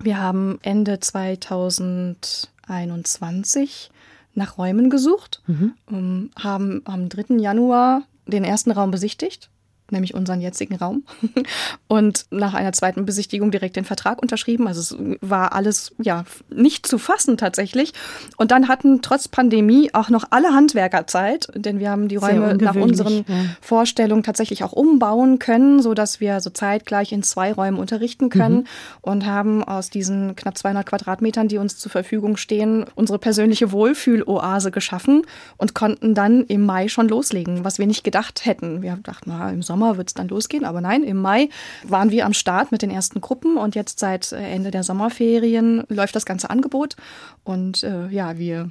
Wir 0.00 0.20
haben 0.20 0.58
Ende 0.62 1.00
2021 1.00 3.90
nach 4.34 4.58
Räumen 4.58 4.90
gesucht, 4.90 5.42
ähm, 5.90 6.30
haben 6.38 6.82
am 6.84 7.08
3. 7.08 7.36
Januar 7.36 8.02
den 8.26 8.44
ersten 8.44 8.70
Raum 8.70 8.90
besichtigt 8.90 9.48
nämlich 9.92 10.14
unseren 10.14 10.40
jetzigen 10.40 10.76
Raum. 10.76 11.04
Und 11.88 12.26
nach 12.30 12.54
einer 12.54 12.72
zweiten 12.72 13.04
Besichtigung 13.04 13.50
direkt 13.50 13.76
den 13.76 13.84
Vertrag 13.84 14.20
unterschrieben. 14.20 14.66
Also 14.66 14.80
es 14.80 14.96
war 15.20 15.52
alles 15.52 15.94
ja 16.02 16.24
nicht 16.50 16.86
zu 16.86 16.98
fassen 16.98 17.36
tatsächlich. 17.36 17.92
Und 18.36 18.50
dann 18.50 18.68
hatten 18.68 19.02
trotz 19.02 19.28
Pandemie 19.28 19.90
auch 19.92 20.08
noch 20.08 20.24
alle 20.30 20.54
Handwerker 20.54 21.06
Zeit, 21.06 21.48
denn 21.54 21.78
wir 21.78 21.90
haben 21.90 22.08
die 22.08 22.16
Räume 22.16 22.56
nach 22.56 22.74
unseren 22.74 23.24
ja. 23.28 23.34
Vorstellungen 23.60 24.22
tatsächlich 24.22 24.64
auch 24.64 24.72
umbauen 24.72 25.38
können, 25.38 25.82
so 25.82 25.94
dass 25.94 26.20
wir 26.20 26.40
so 26.40 26.50
zeitgleich 26.50 27.12
in 27.12 27.22
zwei 27.22 27.52
Räumen 27.52 27.78
unterrichten 27.78 28.28
können 28.30 28.52
Mhm. 28.58 28.64
und 29.02 29.26
haben 29.26 29.64
aus 29.64 29.90
diesen 29.90 30.36
knapp 30.36 30.56
200 30.56 30.86
Quadratmetern, 30.86 31.48
die 31.48 31.58
uns 31.58 31.78
zur 31.78 31.90
Verfügung 31.90 32.36
stehen, 32.36 32.84
unsere 32.94 33.18
persönliche 33.18 33.72
Wohlfühloase 33.72 34.70
geschaffen 34.70 35.22
und 35.56 35.74
konnten 35.74 36.14
dann 36.14 36.44
im 36.46 36.64
Mai 36.64 36.88
schon 36.88 37.08
loslegen, 37.08 37.64
was 37.64 37.78
wir 37.78 37.86
nicht 37.86 38.04
gedacht 38.04 38.44
hätten. 38.44 38.82
Wir 38.82 38.98
dachten, 39.02 39.30
na, 39.30 39.50
im 39.50 39.62
Sommer 39.62 39.81
wird 39.96 40.08
es 40.08 40.14
dann 40.14 40.28
losgehen, 40.28 40.64
aber 40.64 40.80
nein, 40.80 41.02
im 41.02 41.20
Mai 41.20 41.48
waren 41.84 42.10
wir 42.10 42.26
am 42.26 42.32
Start 42.32 42.72
mit 42.72 42.82
den 42.82 42.90
ersten 42.90 43.20
Gruppen 43.20 43.56
und 43.56 43.74
jetzt 43.74 43.98
seit 43.98 44.32
äh, 44.32 44.36
Ende 44.36 44.70
der 44.70 44.82
Sommerferien 44.82 45.84
läuft 45.88 46.16
das 46.16 46.26
ganze 46.26 46.50
Angebot. 46.50 46.96
Und 47.44 47.82
äh, 47.82 48.08
ja, 48.08 48.38
wir 48.38 48.70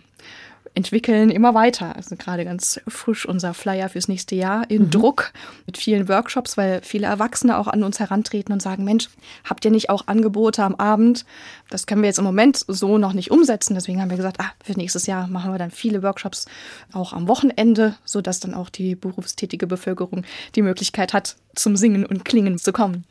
entwickeln 0.74 1.30
immer 1.30 1.54
weiter. 1.54 1.96
Also 1.96 2.16
gerade 2.16 2.46
ganz 2.46 2.80
frisch 2.88 3.26
unser 3.26 3.54
Flyer 3.54 3.90
fürs 3.90 4.08
nächste 4.08 4.36
Jahr 4.36 4.70
in 4.70 4.90
Druck 4.90 5.34
mit 5.66 5.78
vielen 5.78 6.08
Workshops, 6.08 6.58
weil 6.58 6.82
viele 6.82 7.08
Erwachsene 7.08 7.58
auch 7.58 7.68
an 7.68 7.84
uns 7.84 8.00
herantreten 8.00 8.54
und 8.54 8.62
sagen, 8.62 8.84
Mensch, 8.84 9.10
habt 9.44 9.66
ihr 9.66 9.72
nicht 9.72 9.90
auch 9.90 10.08
Angebote 10.08 10.64
am 10.64 10.76
Abend? 10.76 11.26
Das 11.70 11.88
können 11.88 12.02
wir 12.02 12.08
jetzt 12.08 12.20
im 12.20 12.26
Moment 12.26 12.64
so 12.68 12.98
noch 12.98 13.14
nicht 13.14 13.32
umsetzen. 13.32 13.74
Deswegen 13.74 14.02
haben 14.02 14.10
wir 14.10 14.18
gesagt, 14.18 14.40
ah, 14.40 14.52
für 14.64 14.74
nächstes 14.74 15.08
Jahr 15.08 15.28
machen 15.28 15.52
wir 15.52 15.60
dann 15.60 15.72
viele 15.72 16.04
Workshops 16.04 16.46
auch 16.94 17.14
am 17.14 17.28
Wochenende, 17.28 17.96
sodass 18.06 18.40
dann 18.40 18.54
auch 18.54 18.70
die 18.70 18.96
berufstätige 18.96 19.68
Bevölkerung 19.68 20.24
die 20.56 20.62
Möglichkeit 20.62 21.14
hat, 21.14 21.36
zum 21.56 21.76
Singen 21.76 22.06
und 22.06 22.26
Klingen 22.26 22.58
zu 22.58 22.72
kommen. 22.72 23.06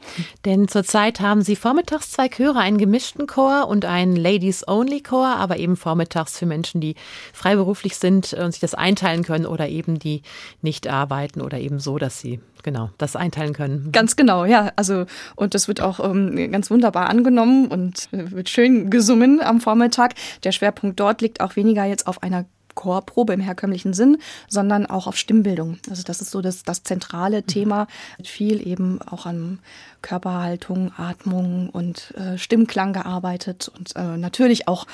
Denn 0.45 0.69
zurzeit 0.69 1.21
haben 1.21 1.43
Sie 1.43 1.57
vormittags 1.57 2.11
zwei 2.11 2.29
Chöre, 2.29 2.59
einen 2.59 2.79
gemischten 2.79 3.27
Chor 3.27 3.69
und 3.69 3.85
einen 3.85 4.17
Ladies-Only-Chor, 4.17 5.37
aber 5.37 5.59
eben 5.59 5.77
vormittags 5.77 6.39
für 6.39 6.47
Menschen, 6.47 6.81
die 6.81 6.95
freiberuflich 7.33 7.97
sind 7.97 8.33
und 8.33 8.53
sich 8.53 8.61
das 8.61 8.75
einteilen 8.75 9.25
können 9.25 9.47
oder 9.47 9.69
eben 9.69 9.99
die 9.99 10.23
nicht 10.63 10.89
arbeiten 10.89 11.41
oder 11.41 11.59
eben 11.59 11.79
so, 11.79 11.99
dass 11.99 12.21
sie 12.21 12.41
genau 12.63 12.91
das 12.99 13.17
einteilen 13.17 13.53
können. 13.53 13.91
Ganz 13.93 14.17
genau, 14.17 14.45
ja. 14.45 14.73
Also, 14.77 15.07
und 15.37 15.55
das 15.55 15.69
wird 15.69 15.81
auch 15.81 16.01
ähm, 16.01 16.53
ganz 16.53 16.71
wunderbar 16.71 17.09
angenommen 17.09 17.69
und 17.69 18.09
äh, 18.13 18.31
wird 18.31 18.49
schön 18.49 18.91
gesungen 18.91 19.41
am 19.43 19.61
Vormittag. 19.61 20.15
Der 20.45 20.53
Schwerpunkt 20.53 21.01
dort 21.01 21.21
liegt 21.21 21.41
auch 21.41 21.57
weniger 21.57 21.85
jetzt 21.85 22.07
auf 22.07 22.23
einer 22.23 22.45
Chorprobe 22.75 23.33
im 23.33 23.41
herkömmlichen 23.41 23.93
Sinn, 23.93 24.19
sondern 24.49 24.87
auch 24.87 25.07
auf 25.07 25.17
Stimmbildung. 25.17 25.79
Also 25.89 26.03
das 26.03 26.21
ist 26.21 26.31
so 26.31 26.41
das, 26.41 26.63
das 26.63 26.83
zentrale 26.83 27.43
Thema. 27.43 27.87
Wird 28.17 28.29
Viel 28.29 28.67
eben 28.67 29.01
auch 29.03 29.27
an 29.27 29.59
Körperhaltung, 30.03 30.93
Atmung 30.97 31.71
und 31.71 32.15
äh, 32.17 32.39
Stimmklang 32.39 32.93
gearbeitet 32.93 33.71
und 33.77 33.95
äh, 33.97 34.17
natürlich 34.17 34.69
auch 34.69 34.87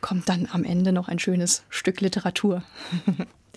kommt 0.00 0.28
dann 0.28 0.48
am 0.52 0.64
Ende 0.64 0.92
noch 0.92 1.08
ein 1.08 1.18
schönes 1.18 1.64
Stück 1.70 2.00
Literatur. 2.00 2.62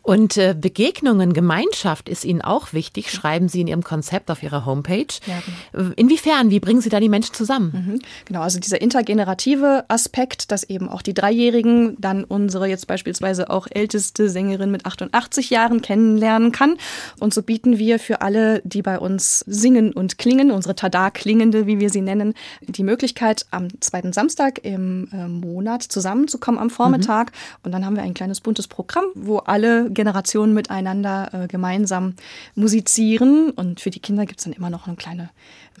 Und 0.00 0.36
äh, 0.36 0.54
Begegnungen, 0.58 1.32
Gemeinschaft 1.34 2.08
ist 2.08 2.24
Ihnen 2.24 2.40
auch 2.40 2.72
wichtig, 2.72 3.10
schreiben 3.10 3.48
Sie 3.48 3.60
in 3.60 3.66
Ihrem 3.66 3.84
Konzept 3.84 4.30
auf 4.30 4.42
Ihrer 4.42 4.64
Homepage. 4.64 5.06
Ja, 5.26 5.42
Äh, 5.78 5.92
Inwiefern, 5.96 6.50
wie 6.50 6.60
bringen 6.60 6.80
Sie 6.80 6.88
da 6.88 7.00
die 7.00 7.08
Menschen 7.08 7.34
zusammen? 7.34 7.72
Mhm. 7.72 7.98
Genau, 8.24 8.40
also 8.40 8.58
dieser 8.58 8.80
intergenerative 8.80 9.84
Aspekt, 9.88 10.50
dass 10.50 10.64
eben 10.64 10.88
auch 10.88 11.02
die 11.02 11.14
Dreijährigen 11.14 11.96
dann 12.00 12.24
unsere 12.24 12.66
jetzt 12.66 12.86
beispielsweise 12.86 13.50
auch 13.50 13.66
älteste 13.70 14.30
Sängerin 14.30 14.70
mit 14.70 14.86
88 14.86 15.50
Jahren 15.50 15.82
kennenlernen 15.82 16.52
kann. 16.52 16.76
Und 17.20 17.34
so 17.34 17.42
bieten 17.42 17.78
wir 17.78 17.98
für 17.98 18.22
alle, 18.22 18.62
die 18.64 18.82
bei 18.82 18.98
uns 18.98 19.40
singen 19.40 19.92
und 19.92 20.18
klingen, 20.18 20.50
unsere 20.50 20.74
Tada-Klingende, 20.74 21.66
wie 21.66 21.80
wir 21.80 21.90
sie 21.90 22.00
nennen, 22.00 22.34
die 22.62 22.82
Möglichkeit, 22.82 23.46
am 23.50 23.68
zweiten 23.80 24.12
Samstag 24.12 24.64
im 24.64 25.08
äh, 25.12 25.28
Monat 25.28 25.82
zusammenzukommen 25.82 26.60
am 26.60 26.70
Vormittag. 26.70 27.32
Und 27.62 27.72
dann 27.72 27.84
haben 27.84 27.96
wir 27.96 28.02
ein 28.02 28.14
kleines 28.14 28.40
buntes 28.40 28.68
Programm, 28.68 29.04
wo 29.26 29.38
alle 29.38 29.90
Generationen 29.90 30.54
miteinander 30.54 31.30
äh, 31.32 31.48
gemeinsam 31.48 32.14
musizieren. 32.54 33.50
Und 33.50 33.80
für 33.80 33.90
die 33.90 34.00
Kinder 34.00 34.26
gibt's 34.26 34.44
dann 34.44 34.52
immer 34.52 34.70
noch 34.70 34.86
eine 34.86 34.96
kleine 34.96 35.30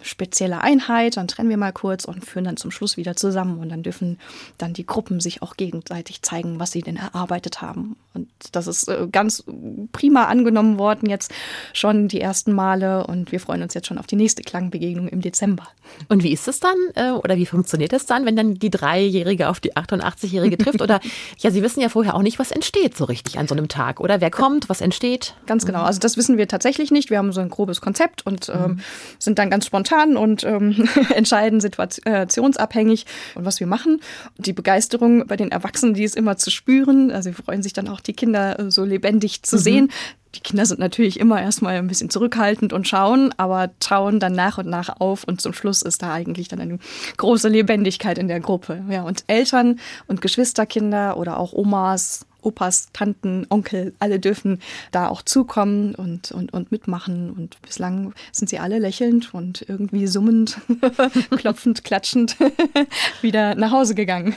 spezielle 0.02 0.60
Einheit, 0.60 1.16
dann 1.16 1.28
trennen 1.28 1.50
wir 1.50 1.56
mal 1.56 1.72
kurz 1.72 2.04
und 2.04 2.24
führen 2.24 2.44
dann 2.44 2.56
zum 2.56 2.70
Schluss 2.70 2.96
wieder 2.96 3.16
zusammen 3.16 3.58
und 3.58 3.68
dann 3.68 3.82
dürfen 3.82 4.18
dann 4.58 4.72
die 4.72 4.86
Gruppen 4.86 5.20
sich 5.20 5.42
auch 5.42 5.56
gegenseitig 5.56 6.22
zeigen, 6.22 6.58
was 6.58 6.72
sie 6.72 6.80
denn 6.80 6.96
erarbeitet 6.96 7.60
haben. 7.60 7.96
Und 8.14 8.28
das 8.52 8.66
ist 8.66 8.88
äh, 8.88 9.06
ganz 9.10 9.44
prima 9.92 10.24
angenommen 10.24 10.78
worden 10.78 11.08
jetzt 11.08 11.32
schon 11.72 12.08
die 12.08 12.20
ersten 12.20 12.52
Male 12.52 13.06
und 13.06 13.32
wir 13.32 13.40
freuen 13.40 13.62
uns 13.62 13.74
jetzt 13.74 13.86
schon 13.86 13.98
auf 13.98 14.06
die 14.06 14.16
nächste 14.16 14.42
Klangbegegnung 14.42 15.08
im 15.08 15.20
Dezember. 15.20 15.68
Und 16.08 16.22
wie 16.22 16.32
ist 16.32 16.48
es 16.48 16.60
dann 16.60 16.76
äh, 16.94 17.12
oder 17.12 17.36
wie 17.36 17.46
funktioniert 17.46 17.92
es 17.92 18.06
dann, 18.06 18.26
wenn 18.26 18.36
dann 18.36 18.54
die 18.54 18.70
Dreijährige 18.70 19.48
auf 19.48 19.60
die 19.60 19.74
88-Jährige 19.74 20.58
trifft? 20.58 20.82
Oder 20.82 21.00
ja, 21.38 21.50
Sie 21.50 21.62
wissen 21.62 21.80
ja 21.80 21.88
vorher 21.88 22.14
auch 22.14 22.22
nicht, 22.22 22.38
was 22.38 22.50
entsteht 22.50 22.96
so 22.96 23.04
richtig 23.04 23.38
an 23.38 23.46
so 23.46 23.54
einem 23.54 23.68
Tag. 23.68 24.00
Oder 24.00 24.20
wer 24.20 24.30
kommt, 24.30 24.68
was 24.68 24.80
entsteht? 24.80 25.34
Ganz 25.46 25.64
genau. 25.64 25.82
Also 25.82 26.00
das 26.00 26.16
wissen 26.16 26.38
wir 26.38 26.48
tatsächlich 26.48 26.90
nicht. 26.90 27.10
Wir 27.10 27.18
haben 27.18 27.32
so 27.32 27.40
ein 27.40 27.50
grobes 27.50 27.80
Konzept 27.80 28.26
und 28.26 28.48
ähm, 28.48 28.80
sind 29.18 29.38
dann 29.38 29.50
ganz 29.50 29.66
spontan 29.66 29.81
und 30.16 30.44
ähm, 30.44 30.88
entscheiden 31.14 31.60
situationsabhängig 31.60 33.06
und 33.34 33.44
was 33.44 33.60
wir 33.60 33.66
machen. 33.66 34.00
Die 34.38 34.52
Begeisterung 34.52 35.26
bei 35.26 35.36
den 35.36 35.50
Erwachsenen, 35.50 35.94
die 35.94 36.04
ist 36.04 36.16
immer 36.16 36.36
zu 36.36 36.50
spüren. 36.50 37.10
Also 37.10 37.30
wir 37.30 37.34
freuen 37.34 37.62
sich 37.62 37.72
dann 37.72 37.88
auch, 37.88 38.00
die 38.00 38.12
Kinder 38.12 38.58
äh, 38.58 38.70
so 38.70 38.84
lebendig 38.84 39.42
zu 39.42 39.58
sehen. 39.58 39.90
Die 40.34 40.40
Kinder 40.40 40.64
sind 40.64 40.80
natürlich 40.80 41.20
immer 41.20 41.42
erstmal 41.42 41.76
ein 41.76 41.88
bisschen 41.88 42.08
zurückhaltend 42.08 42.72
und 42.72 42.88
schauen, 42.88 43.34
aber 43.36 43.70
tauen 43.80 44.18
dann 44.18 44.32
nach 44.32 44.56
und 44.56 44.66
nach 44.66 45.00
auf 45.00 45.24
und 45.24 45.42
zum 45.42 45.52
Schluss 45.52 45.82
ist 45.82 46.02
da 46.02 46.12
eigentlich 46.12 46.48
dann 46.48 46.60
eine 46.60 46.78
große 47.18 47.48
Lebendigkeit 47.48 48.16
in 48.16 48.28
der 48.28 48.40
Gruppe. 48.40 48.82
Ja, 48.88 49.02
und 49.02 49.24
Eltern 49.26 49.78
und 50.06 50.22
Geschwisterkinder 50.22 51.18
oder 51.18 51.38
auch 51.38 51.52
Omas, 51.52 52.24
Opas, 52.42 52.88
Tanten, 52.92 53.46
Onkel, 53.48 53.94
alle 53.98 54.18
dürfen 54.18 54.60
da 54.90 55.08
auch 55.08 55.22
zukommen 55.22 55.94
und, 55.94 56.32
und, 56.32 56.52
und 56.52 56.72
mitmachen. 56.72 57.30
Und 57.30 57.60
bislang 57.62 58.12
sind 58.32 58.48
sie 58.48 58.58
alle 58.58 58.78
lächelnd 58.78 59.32
und 59.32 59.64
irgendwie 59.68 60.06
summend, 60.06 60.58
klopfend, 61.36 61.84
klatschend 61.84 62.36
wieder 63.22 63.54
nach 63.54 63.70
Hause 63.70 63.94
gegangen. 63.94 64.34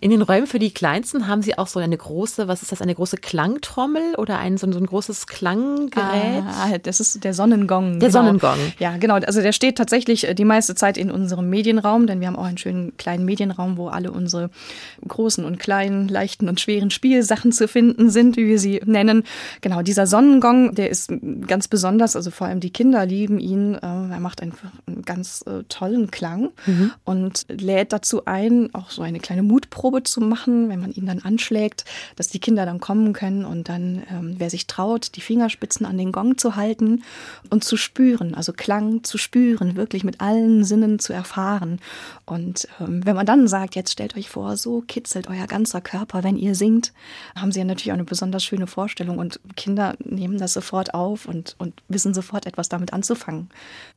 In 0.00 0.10
den 0.10 0.22
Räumen 0.22 0.46
für 0.46 0.58
die 0.58 0.70
Kleinsten 0.70 1.28
haben 1.28 1.42
Sie 1.42 1.56
auch 1.56 1.66
so 1.66 1.80
eine 1.80 1.96
große, 1.96 2.48
was 2.48 2.62
ist 2.62 2.72
das, 2.72 2.82
eine 2.82 2.94
große 2.94 3.16
Klangtrommel 3.16 4.14
oder 4.16 4.38
ein 4.38 4.56
so 4.58 4.66
ein, 4.66 4.72
so 4.72 4.78
ein 4.78 4.86
großes 4.86 5.26
Klanggerät? 5.26 6.44
Ah, 6.46 6.78
das 6.82 7.00
ist 7.00 7.24
der 7.24 7.34
Sonnengong. 7.34 8.00
Der 8.00 8.08
genau. 8.08 8.22
Sonnengong. 8.22 8.58
Ja, 8.78 8.96
genau. 8.96 9.14
Also 9.14 9.40
der 9.40 9.52
steht 9.52 9.78
tatsächlich 9.78 10.28
äh, 10.28 10.34
die 10.34 10.44
meiste 10.44 10.74
Zeit 10.74 10.98
in 10.98 11.10
unserem 11.10 11.48
Medienraum, 11.48 12.06
denn 12.06 12.20
wir 12.20 12.26
haben 12.26 12.36
auch 12.36 12.44
einen 12.44 12.58
schönen 12.58 12.96
kleinen 12.96 13.24
Medienraum, 13.24 13.76
wo 13.76 13.88
alle 13.88 14.10
unsere 14.10 14.50
großen 15.06 15.44
und 15.44 15.58
kleinen, 15.58 16.08
leichten 16.08 16.48
und 16.48 16.60
schweren 16.60 16.90
Spielsachen 16.90 17.35
Sachen 17.36 17.52
zu 17.52 17.68
finden 17.68 18.08
sind, 18.08 18.36
wie 18.36 18.46
wir 18.46 18.58
sie 18.58 18.80
nennen. 18.86 19.22
Genau, 19.60 19.82
dieser 19.82 20.06
Sonnengong, 20.06 20.74
der 20.74 20.88
ist 20.90 21.12
ganz 21.46 21.68
besonders, 21.68 22.16
also 22.16 22.30
vor 22.30 22.46
allem 22.46 22.60
die 22.60 22.70
Kinder 22.70 23.04
lieben 23.04 23.38
ihn. 23.38 23.74
Äh, 23.74 23.78
er 23.80 24.20
macht 24.20 24.42
einfach 24.42 24.70
einen 24.86 25.02
ganz 25.02 25.44
äh, 25.46 25.62
tollen 25.68 26.10
Klang 26.10 26.50
Mhm. 26.66 26.92
und 27.04 27.46
lädt 27.48 27.92
dazu 27.92 28.24
ein, 28.24 28.74
auch 28.74 28.90
so 28.90 29.02
eine 29.02 29.20
kleine 29.20 29.42
Mutprobe 29.42 30.02
zu 30.02 30.20
machen, 30.20 30.68
wenn 30.68 30.80
man 30.80 30.92
ihn 30.92 31.06
dann 31.06 31.20
anschlägt, 31.20 31.84
dass 32.16 32.28
die 32.28 32.38
Kinder 32.38 32.64
dann 32.64 32.80
kommen 32.80 33.12
können 33.12 33.44
und 33.44 33.68
dann, 33.68 34.02
ähm, 34.10 34.36
wer 34.38 34.48
sich 34.48 34.66
traut, 34.66 35.14
die 35.16 35.20
Fingerspitzen 35.20 35.84
an 35.84 35.98
den 35.98 36.12
Gong 36.12 36.38
zu 36.38 36.56
halten 36.56 37.02
und 37.50 37.64
zu 37.64 37.76
spüren, 37.76 38.34
also 38.34 38.52
Klang 38.52 39.04
zu 39.04 39.18
spüren, 39.18 39.76
wirklich 39.76 40.04
mit 40.04 40.20
allen 40.20 40.64
Sinnen 40.64 40.98
zu 40.98 41.12
erfahren. 41.12 41.80
Und 42.24 42.66
ähm, 42.80 43.04
wenn 43.04 43.16
man 43.16 43.26
dann 43.26 43.46
sagt, 43.48 43.74
jetzt 43.76 43.92
stellt 43.92 44.16
euch 44.16 44.30
vor, 44.30 44.56
so 44.56 44.82
kitzelt 44.86 45.28
euer 45.28 45.46
ganzer 45.46 45.80
Körper, 45.80 46.24
wenn 46.24 46.36
ihr 46.36 46.54
singt, 46.54 46.92
haben 47.34 47.52
sie 47.52 47.60
ja 47.60 47.64
natürlich 47.64 47.92
auch 47.92 47.96
eine 47.96 48.04
besonders 48.04 48.44
schöne 48.44 48.66
Vorstellung 48.66 49.18
und 49.18 49.40
Kinder 49.56 49.94
nehmen 49.98 50.38
das 50.38 50.52
sofort 50.52 50.94
auf 50.94 51.26
und, 51.26 51.56
und 51.58 51.74
wissen 51.88 52.14
sofort 52.14 52.46
etwas 52.46 52.68
damit 52.68 52.92
anzufangen. 52.92 53.48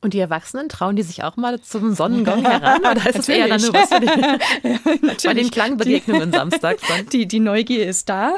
Und 0.01 0.13
die 0.13 0.19
Erwachsenen, 0.19 0.69
trauen 0.69 0.95
die 0.95 1.03
sich 1.03 1.23
auch 1.23 1.38
mal 1.38 1.59
zum 1.61 1.93
Sonnengong 1.93 2.43
heran? 2.43 2.82
Oder 2.82 3.09
ist 3.09 3.19
es 3.19 3.30
eher 3.30 3.47
dann 3.47 3.61
nur 3.61 3.73
was 3.73 3.89
für 3.89 3.99
die, 3.99 5.27
bei 5.27 5.34
den 5.34 5.51
Klangbegegnungen 5.51 6.32
samstags 6.32 6.84
dann? 6.88 7.05
Die, 7.09 7.27
die 7.27 7.39
Neugier 7.39 7.88
ist 7.88 8.09
da, 8.09 8.34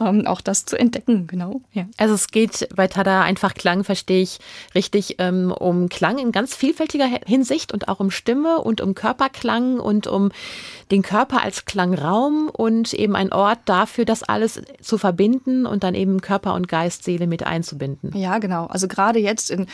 ähm, 0.00 0.26
auch 0.26 0.40
das 0.40 0.64
zu 0.64 0.76
entdecken, 0.78 1.26
genau. 1.26 1.60
Ja. 1.72 1.86
Also 1.96 2.14
es 2.14 2.28
geht 2.28 2.68
bei 2.74 2.88
Tada 2.88 3.22
einfach 3.22 3.54
Klang, 3.54 3.84
verstehe 3.84 4.22
ich 4.22 4.38
richtig, 4.74 5.16
ähm, 5.18 5.52
um 5.52 5.88
Klang 5.88 6.18
in 6.18 6.32
ganz 6.32 6.54
vielfältiger 6.54 7.06
Hinsicht 7.26 7.72
und 7.72 7.88
auch 7.88 8.00
um 8.00 8.10
Stimme 8.10 8.58
und 8.58 8.80
um 8.80 8.94
Körperklang 8.94 9.78
und 9.78 10.06
um 10.06 10.32
den 10.90 11.02
Körper 11.02 11.42
als 11.42 11.64
Klangraum 11.64 12.48
und 12.48 12.92
eben 12.94 13.16
ein 13.16 13.32
Ort 13.32 13.60
dafür, 13.72 14.04
das 14.04 14.22
alles 14.22 14.60
zu 14.80 14.98
verbinden 14.98 15.66
und 15.66 15.82
dann 15.82 15.94
eben 15.94 16.20
Körper 16.20 16.54
und 16.54 16.68
Geist, 16.68 17.02
Seele 17.04 17.26
mit 17.26 17.44
einzubinden. 17.44 18.12
Ja, 18.14 18.38
genau. 18.38 18.66
Also 18.66 18.86
gerade 18.86 19.18
jetzt 19.18 19.50
in 19.50 19.66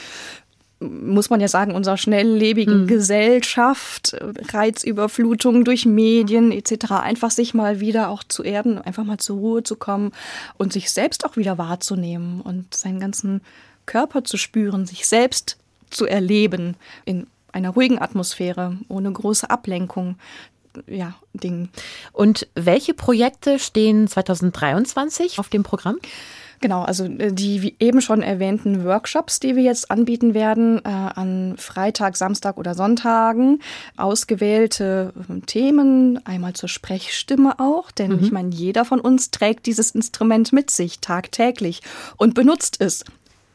muss 0.81 1.29
man 1.29 1.41
ja 1.41 1.49
sagen, 1.49 1.75
unserer 1.75 1.97
schnelllebigen 1.97 2.87
Gesellschaft, 2.87 4.13
äh, 4.13 4.33
Reizüberflutung 4.53 5.65
durch 5.65 5.87
Medien 5.87 6.53
etc., 6.53 6.93
einfach 6.93 7.31
sich 7.31 7.53
mal 7.53 7.81
wieder 7.81 8.11
auch 8.11 8.23
zu 8.23 8.45
erden, 8.45 8.79
einfach 8.79 9.05
mal 9.05 9.19
zur 9.19 9.39
Ruhe 9.39 9.63
zu 9.65 9.77
kommen 9.77 10.13
und 10.57 10.73
sich 10.73 10.91
selbst 10.93 11.25
auch 11.25 11.37
wieder 11.37 11.59
wahrzunehmen 11.59 12.41
und 12.41 12.75
seinen 12.75 13.01
ganzen 13.01 13.41
Körper 13.87 14.23
zu 14.23 14.37
spüren, 14.37 14.87
sich 14.87 15.07
selbst 15.09 15.57
zu 15.91 16.07
erleben 16.07 16.77
in 17.05 17.27
einer 17.51 17.71
ruhigen 17.71 18.01
Atmosphäre, 18.01 18.77
ohne 18.89 19.11
große 19.11 19.51
Ablenkung. 19.51 20.17
Ja, 20.87 21.15
Ding. 21.33 21.69
Und 22.13 22.47
welche 22.55 22.95
Projekte 22.95 23.59
stehen 23.59 24.09
2023 24.09 25.39
auf 25.39 25.49
dem 25.49 25.63
Programm? 25.63 25.99
Genau, 26.61 26.83
also 26.83 27.05
äh, 27.05 27.33
die 27.33 27.77
eben 27.79 28.01
schon 28.01 28.23
erwähnten 28.23 28.85
Workshops, 28.85 29.41
die 29.41 29.55
wir 29.55 29.63
jetzt 29.63 29.91
anbieten 29.91 30.35
werden, 30.35 30.81
äh, 30.85 30.89
an 30.89 31.55
Freitag, 31.57 32.17
Samstag 32.17 32.57
oder 32.57 32.75
Sonntagen, 32.75 33.61
ausgewählte 33.97 35.13
äh, 35.29 35.41
Themen, 35.47 36.25
einmal 36.27 36.55
zur 36.55 36.69
Sprechstimme 36.69 37.61
auch, 37.61 37.91
denn 37.91 38.19
ich 38.23 38.33
meine, 38.33 38.51
jeder 38.51 38.85
von 38.85 39.01
uns 39.01 39.31
trägt 39.31 39.67
dieses 39.67 39.93
Instrument 39.93 40.53
mit 40.53 40.71
sich 40.71 41.01
tagtäglich 41.01 41.83
und 42.17 42.35
benutzt 42.35 42.81
es 42.81 43.05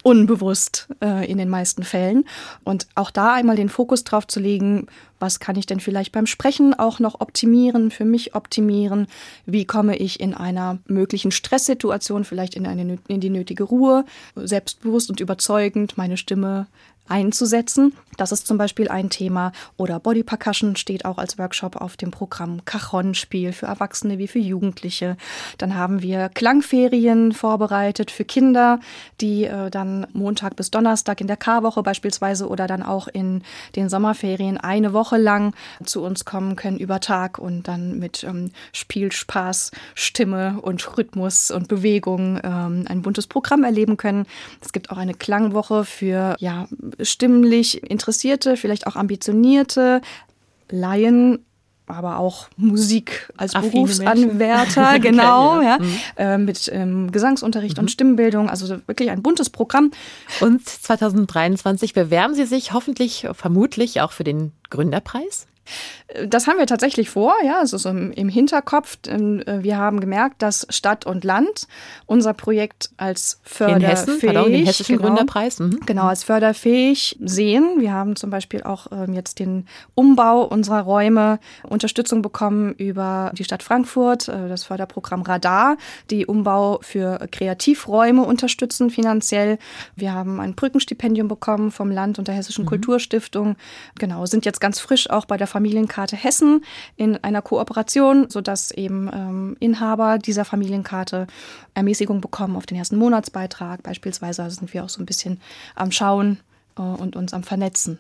unbewusst 0.03 0.87
äh, 1.01 1.29
in 1.29 1.37
den 1.37 1.49
meisten 1.49 1.83
Fällen. 1.83 2.25
Und 2.63 2.87
auch 2.93 3.09
da 3.09 3.33
einmal 3.33 3.55
den 3.55 3.69
Fokus 3.69 4.03
drauf 4.03 4.27
zu 4.27 4.39
legen, 4.39 4.87
was 5.19 5.39
kann 5.39 5.55
ich 5.55 5.65
denn 5.65 5.79
vielleicht 5.79 6.11
beim 6.11 6.25
Sprechen 6.25 6.73
auch 6.73 6.99
noch 6.99 7.21
optimieren, 7.21 7.91
für 7.91 8.05
mich 8.05 8.35
optimieren? 8.35 9.07
Wie 9.45 9.65
komme 9.65 9.95
ich 9.97 10.19
in 10.19 10.33
einer 10.33 10.79
möglichen 10.87 11.31
Stresssituation 11.31 12.23
vielleicht 12.25 12.55
in, 12.55 12.67
eine, 12.67 12.97
in 13.07 13.21
die 13.21 13.29
nötige 13.29 13.63
Ruhe, 13.63 14.05
selbstbewusst 14.35 15.09
und 15.09 15.19
überzeugend 15.19 15.97
meine 15.97 16.17
Stimme 16.17 16.67
einzusetzen. 17.07 17.93
Das 18.17 18.31
ist 18.31 18.45
zum 18.45 18.57
Beispiel 18.57 18.89
ein 18.89 19.09
Thema. 19.09 19.51
Oder 19.75 19.99
Body 19.99 20.23
Percussion 20.23 20.75
steht 20.75 21.03
auch 21.03 21.17
als 21.17 21.37
Workshop 21.37 21.75
auf 21.75 21.97
dem 21.97 22.11
Programm. 22.11 22.63
Cajon-Spiel 22.65 23.51
für 23.51 23.65
Erwachsene 23.65 24.19
wie 24.19 24.27
für 24.27 24.39
Jugendliche. 24.39 25.17
Dann 25.57 25.75
haben 25.75 26.01
wir 26.01 26.29
Klangferien 26.29 27.33
vorbereitet 27.33 28.11
für 28.11 28.23
Kinder, 28.23 28.79
die 29.19 29.45
äh, 29.45 29.71
dann 29.71 30.07
Montag 30.13 30.55
bis 30.55 30.69
Donnerstag 30.69 31.21
in 31.21 31.27
der 31.27 31.37
Karwoche 31.37 31.81
beispielsweise 31.81 32.47
oder 32.47 32.67
dann 32.67 32.83
auch 32.83 33.07
in 33.07 33.41
den 33.75 33.89
Sommerferien 33.89 34.57
eine 34.57 34.93
Woche 34.93 35.12
lang 35.17 35.55
zu 35.83 36.03
uns 36.03 36.25
kommen 36.25 36.55
können 36.55 36.77
über 36.77 36.99
Tag 36.99 37.39
und 37.39 37.67
dann 37.67 37.99
mit 37.99 38.23
ähm, 38.23 38.51
Spiel, 38.71 39.11
Spaß, 39.11 39.71
Stimme 39.95 40.59
und 40.61 40.97
Rhythmus 40.97 41.51
und 41.51 41.67
Bewegung 41.67 42.39
ähm, 42.43 42.85
ein 42.87 43.01
buntes 43.01 43.27
Programm 43.27 43.63
erleben 43.63 43.97
können. 43.97 44.25
Es 44.61 44.73
gibt 44.73 44.89
auch 44.91 44.97
eine 44.97 45.13
Klangwoche 45.13 45.85
für 45.85 46.35
ja, 46.39 46.67
stimmlich 47.01 47.83
Interessierte, 47.83 48.57
vielleicht 48.57 48.87
auch 48.87 48.95
ambitionierte 48.95 50.01
Laien, 50.69 51.45
aber 51.87 52.17
auch 52.17 52.47
Musik 52.57 53.31
als 53.37 53.55
Affine 53.55 53.71
Berufsanwärter, 53.71 54.99
genau, 55.01 55.57
Okay, 55.57 55.65
ja. 55.65 55.77
Mhm. 55.79 55.99
äh, 56.17 56.37
mit 56.37 56.69
ähm, 56.73 57.11
Gesangsunterricht 57.11 57.79
und 57.79 57.91
Stimmbildung, 57.91 58.49
also 58.49 58.65
so 58.65 58.77
wirklich 58.87 59.09
ein 59.11 59.21
buntes 59.21 59.49
Programm. 59.49 59.91
Und 60.39 60.67
2023 60.67 61.93
bewerben 61.93 62.35
Sie 62.35 62.45
sich 62.45 62.73
hoffentlich, 62.73 63.27
vermutlich 63.33 64.01
auch 64.01 64.11
für 64.11 64.23
den 64.23 64.51
Gründerpreis? 64.69 65.47
Das 66.27 66.47
haben 66.47 66.59
wir 66.59 66.67
tatsächlich 66.67 67.09
vor, 67.09 67.33
ja, 67.43 67.59
also 67.59 67.77
so 67.77 67.89
im, 67.89 68.11
im 68.11 68.29
Hinterkopf. 68.29 68.97
Äh, 69.07 69.63
Wir 69.63 69.77
haben 69.77 69.99
gemerkt, 69.99 70.41
dass 70.41 70.67
Stadt 70.69 71.05
und 71.05 71.23
Land 71.23 71.67
unser 72.05 72.33
Projekt 72.33 72.91
als 72.97 73.39
In 73.43 73.49
förderfähig, 73.49 73.87
Hessen, 73.87 74.19
pardon, 74.21 74.51
den 74.51 74.65
hessischen 74.65 74.97
genau, 74.97 75.07
Gründerpreis. 75.07 75.59
Mhm. 75.59 75.79
Genau, 75.85 76.05
als 76.05 76.23
förderfähig 76.23 77.17
sehen. 77.19 77.75
Wir 77.79 77.93
haben 77.93 78.15
zum 78.15 78.29
Beispiel 78.29 78.63
auch 78.63 78.87
ähm, 78.91 79.13
jetzt 79.13 79.39
den 79.39 79.65
Umbau 79.95 80.43
unserer 80.43 80.81
Räume 80.81 81.39
Unterstützung 81.63 82.21
bekommen 82.21 82.73
über 82.73 83.31
die 83.35 83.43
Stadt 83.43 83.63
Frankfurt, 83.63 84.27
äh, 84.27 84.49
das 84.49 84.63
Förderprogramm 84.65 85.21
Radar, 85.21 85.77
die 86.09 86.25
Umbau 86.25 86.79
für 86.81 87.27
Kreativräume 87.31 88.23
unterstützen 88.23 88.89
finanziell. 88.89 89.57
Wir 89.95 90.13
haben 90.13 90.39
ein 90.39 90.53
Brückenstipendium 90.53 91.27
bekommen 91.27 91.71
vom 91.71 91.89
Land 91.89 92.19
und 92.19 92.27
der 92.27 92.35
Hessischen 92.35 92.65
Kulturstiftung. 92.65 93.55
Genau, 93.97 94.25
sind 94.25 94.45
jetzt 94.45 94.59
ganz 94.59 94.79
frisch 94.79 95.09
auch 95.09 95.25
bei 95.25 95.37
der 95.37 95.47
Familienkarte 95.53 96.15
Hessen 96.15 96.65
in 96.95 97.15
einer 97.23 97.43
Kooperation, 97.43 98.27
sodass 98.27 98.71
eben 98.71 99.07
ähm, 99.13 99.55
Inhaber 99.59 100.17
dieser 100.17 100.45
Familienkarte 100.45 101.27
Ermäßigung 101.75 102.21
bekommen 102.21 102.55
auf 102.55 102.65
den 102.65 102.77
ersten 102.77 102.97
Monatsbeitrag. 102.97 103.83
Beispielsweise 103.83 104.49
sind 104.49 104.73
wir 104.73 104.83
auch 104.83 104.89
so 104.89 104.99
ein 104.99 105.05
bisschen 105.05 105.39
am 105.75 105.91
Schauen 105.91 106.39
äh, 106.75 106.81
und 106.81 107.15
uns 107.15 107.33
am 107.33 107.43
Vernetzen. 107.43 107.99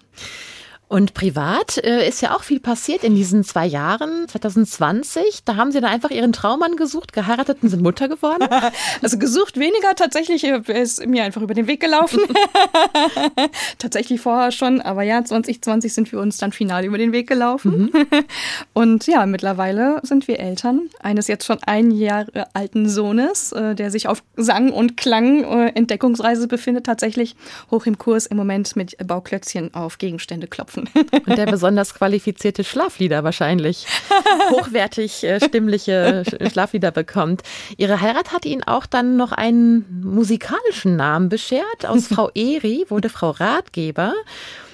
Und 0.93 1.15
privat 1.15 1.79
äh, 1.79 2.07
ist 2.07 2.21
ja 2.21 2.35
auch 2.35 2.43
viel 2.43 2.59
passiert 2.59 3.03
in 3.03 3.15
diesen 3.15 3.43
zwei 3.43 3.65
Jahren. 3.65 4.27
2020, 4.27 5.43
da 5.43 5.55
haben 5.55 5.71
Sie 5.71 5.81
dann 5.81 5.89
einfach 5.89 6.11
Ihren 6.11 6.33
Traummann 6.33 6.75
gesucht, 6.75 7.13
geheiratet 7.13 7.57
und 7.63 7.69
sind 7.69 7.81
Mutter 7.81 8.07
geworden. 8.07 8.47
Also 9.01 9.17
gesucht 9.17 9.57
weniger, 9.57 9.95
tatsächlich 9.95 10.43
äh, 10.43 10.61
ist 10.67 11.05
mir 11.05 11.23
einfach 11.23 11.41
über 11.41 11.55
den 11.55 11.65
Weg 11.65 11.79
gelaufen. 11.79 12.19
tatsächlich 13.79 14.21
vorher 14.21 14.51
schon, 14.51 14.81
aber 14.81 15.01
ja, 15.01 15.23
2020 15.25 15.93
sind 15.93 16.11
wir 16.11 16.19
uns 16.19 16.37
dann 16.37 16.51
final 16.51 16.85
über 16.85 16.99
den 16.99 17.11
Weg 17.11 17.27
gelaufen. 17.27 17.91
Und 18.73 19.07
ja, 19.07 19.25
mittlerweile 19.25 19.99
sind 20.03 20.27
wir 20.27 20.39
Eltern 20.39 20.89
eines 20.99 21.27
jetzt 21.27 21.45
schon 21.45 21.57
ein 21.65 21.89
Jahr 21.89 22.27
alten 22.53 22.87
Sohnes, 22.87 23.51
äh, 23.51 23.73
der 23.73 23.89
sich 23.89 24.07
auf 24.07 24.23
Sang- 24.35 24.71
und 24.71 24.95
Klang-Entdeckungsreise 24.95 26.47
befindet, 26.47 26.85
tatsächlich 26.85 27.35
hoch 27.71 27.87
im 27.87 27.97
Kurs 27.97 28.27
im 28.27 28.37
Moment 28.37 28.75
mit 28.75 28.95
Bauklötzchen 29.05 29.73
auf 29.73 29.97
Gegenstände 29.97 30.47
klopfen. 30.47 30.82
Und 31.25 31.37
der 31.37 31.45
besonders 31.45 31.93
qualifizierte 31.93 32.63
Schlaflieder 32.63 33.23
wahrscheinlich. 33.23 33.85
Hochwertig 34.51 35.23
äh, 35.23 35.39
stimmliche 35.39 36.23
Sch- 36.25 36.51
Schlaflieder 36.51 36.91
bekommt. 36.91 37.41
Ihre 37.77 38.01
Heirat 38.01 38.31
hat 38.33 38.45
Ihnen 38.45 38.63
auch 38.63 38.85
dann 38.85 39.17
noch 39.17 39.31
einen 39.31 40.01
musikalischen 40.03 40.95
Namen 40.95 41.29
beschert. 41.29 41.85
Aus 41.87 42.07
Frau 42.07 42.29
Eri 42.35 42.85
wurde 42.89 43.09
Frau 43.09 43.31
Ratgeber. 43.31 44.13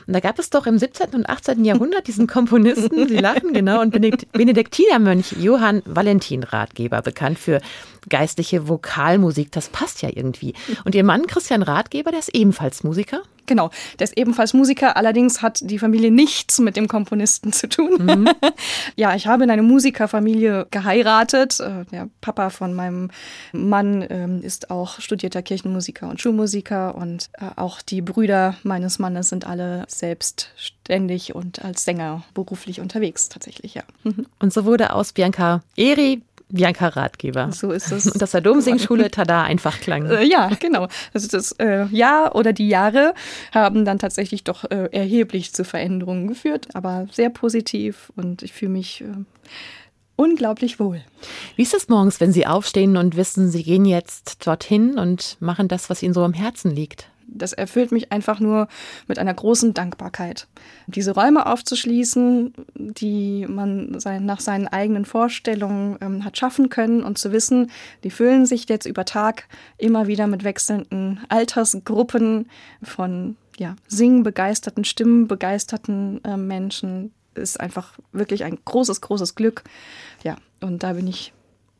Und 0.07 0.13
da 0.13 0.21
gab 0.21 0.39
es 0.39 0.49
doch 0.49 0.65
im 0.65 0.79
17. 0.79 1.09
und 1.13 1.29
18. 1.29 1.63
Jahrhundert 1.65 2.07
diesen 2.07 2.25
Komponisten, 2.25 3.07
Sie 3.07 3.17
lachen, 3.17 3.53
genau, 3.53 3.79
und 3.79 3.93
Benedikt- 3.93 4.31
Benediktinermönch 4.31 5.33
Johann 5.39 5.83
Valentin 5.85 6.41
Ratgeber, 6.41 7.03
bekannt 7.03 7.37
für 7.37 7.61
geistliche 8.09 8.67
Vokalmusik. 8.67 9.51
Das 9.51 9.69
passt 9.69 10.01
ja 10.01 10.09
irgendwie. 10.11 10.55
Und 10.83 10.95
Ihr 10.95 11.03
Mann 11.03 11.27
Christian 11.27 11.61
Ratgeber, 11.61 12.09
der 12.09 12.21
ist 12.21 12.33
ebenfalls 12.33 12.83
Musiker. 12.83 13.21
Genau, 13.49 13.71
der 13.97 14.05
ist 14.05 14.15
ebenfalls 14.15 14.53
Musiker, 14.53 14.95
allerdings 14.95 15.41
hat 15.41 15.59
die 15.63 15.79
Familie 15.79 16.11
nichts 16.11 16.59
mit 16.59 16.77
dem 16.77 16.87
Komponisten 16.87 17.51
zu 17.51 17.67
tun. 17.67 18.29
ja, 18.95 19.15
ich 19.15 19.25
habe 19.25 19.43
in 19.43 19.49
eine 19.49 19.63
Musikerfamilie 19.63 20.67
geheiratet. 20.69 21.59
Äh, 21.59 21.85
Der 21.91 22.09
Papa 22.21 22.51
von 22.51 22.75
meinem 22.75 23.09
Mann 23.51 24.05
ähm, 24.07 24.43
ist 24.43 24.69
auch 24.69 24.99
studierter 24.99 25.41
Kirchenmusiker 25.41 26.07
und 26.07 26.21
Schulmusiker 26.21 26.93
und 26.93 27.31
äh, 27.33 27.45
auch 27.55 27.81
die 27.81 28.03
Brüder 28.03 28.55
meines 28.61 28.99
Mannes 28.99 29.29
sind 29.29 29.47
alle 29.47 29.83
selbstständig 29.87 31.33
und 31.33 31.65
als 31.65 31.85
Sänger 31.85 32.23
beruflich 32.35 32.81
unterwegs 32.81 33.29
tatsächlich, 33.29 33.73
ja. 33.73 33.81
Mhm. 34.03 34.27
Und 34.37 34.53
so 34.53 34.63
wurde 34.63 34.93
aus 34.93 35.13
Bianca 35.13 35.63
Eri 35.75 36.21
Bianca 36.49 36.87
Ratgeber. 36.87 37.51
So 37.51 37.71
ist 37.71 37.91
es. 37.91 38.07
Und 38.07 38.21
das 38.21 38.31
der 38.31 38.41
Domsingschule 38.41 39.11
tada 39.11 39.43
einfach 39.43 39.79
klang. 39.79 40.05
Äh, 40.07 40.25
ja, 40.25 40.49
genau. 40.59 40.87
Also 41.13 41.27
das 41.27 41.51
äh, 41.53 41.85
Jahr 41.91 42.35
oder 42.35 42.53
die 42.53 42.67
Jahre 42.67 43.13
haben 43.53 43.85
dann 43.85 43.99
tatsächlich 43.99 44.43
doch 44.43 44.65
äh, 44.65 44.89
erheblich 44.91 45.53
zu 45.53 45.63
Veränderungen 45.63 46.27
geführt, 46.27 46.67
aber 46.73 47.07
sehr 47.11 47.29
positiv 47.29 48.11
und 48.15 48.41
ich 48.41 48.53
fühle 48.53 48.71
mich 48.71 49.01
äh, 49.01 49.05
unglaublich 50.15 50.79
wohl. 50.79 51.01
Wie 51.55 51.61
ist 51.61 51.73
es 51.73 51.87
morgens, 51.87 52.19
wenn 52.19 52.33
Sie 52.33 52.47
aufstehen 52.47 52.97
und 52.97 53.15
wissen, 53.15 53.49
Sie 53.49 53.63
gehen 53.63 53.85
jetzt 53.85 54.45
dorthin 54.45 54.97
und 54.97 55.37
machen 55.39 55.67
das, 55.67 55.89
was 55.89 56.03
Ihnen 56.03 56.13
so 56.13 56.23
am 56.23 56.33
Herzen 56.33 56.71
liegt? 56.71 57.08
Das 57.33 57.53
erfüllt 57.53 57.91
mich 57.91 58.11
einfach 58.11 58.39
nur 58.39 58.67
mit 59.07 59.19
einer 59.19 59.33
großen 59.33 59.73
Dankbarkeit. 59.73 60.47
Diese 60.87 61.11
Räume 61.11 61.45
aufzuschließen, 61.45 62.53
die 62.75 63.45
man 63.47 63.99
sein, 63.99 64.25
nach 64.25 64.39
seinen 64.39 64.67
eigenen 64.67 65.05
Vorstellungen 65.05 65.97
ähm, 66.01 66.25
hat 66.25 66.37
schaffen 66.37 66.69
können 66.69 67.03
und 67.03 67.17
zu 67.17 67.31
wissen, 67.31 67.71
die 68.03 68.11
füllen 68.11 68.45
sich 68.45 68.67
jetzt 68.69 68.85
über 68.85 69.05
Tag 69.05 69.47
immer 69.77 70.07
wieder 70.07 70.27
mit 70.27 70.43
wechselnden 70.43 71.19
Altersgruppen 71.29 72.49
von 72.81 73.35
ja, 73.57 73.75
singbegeisterten, 73.87 74.85
stimmenbegeisterten 74.85 76.23
äh, 76.23 76.37
Menschen, 76.37 77.11
ist 77.35 77.59
einfach 77.59 77.97
wirklich 78.11 78.43
ein 78.43 78.57
großes, 78.63 79.01
großes 79.01 79.35
Glück. 79.35 79.63
Ja, 80.23 80.35
und 80.61 80.83
da 80.83 80.93
bin 80.93 81.07
ich 81.07 81.33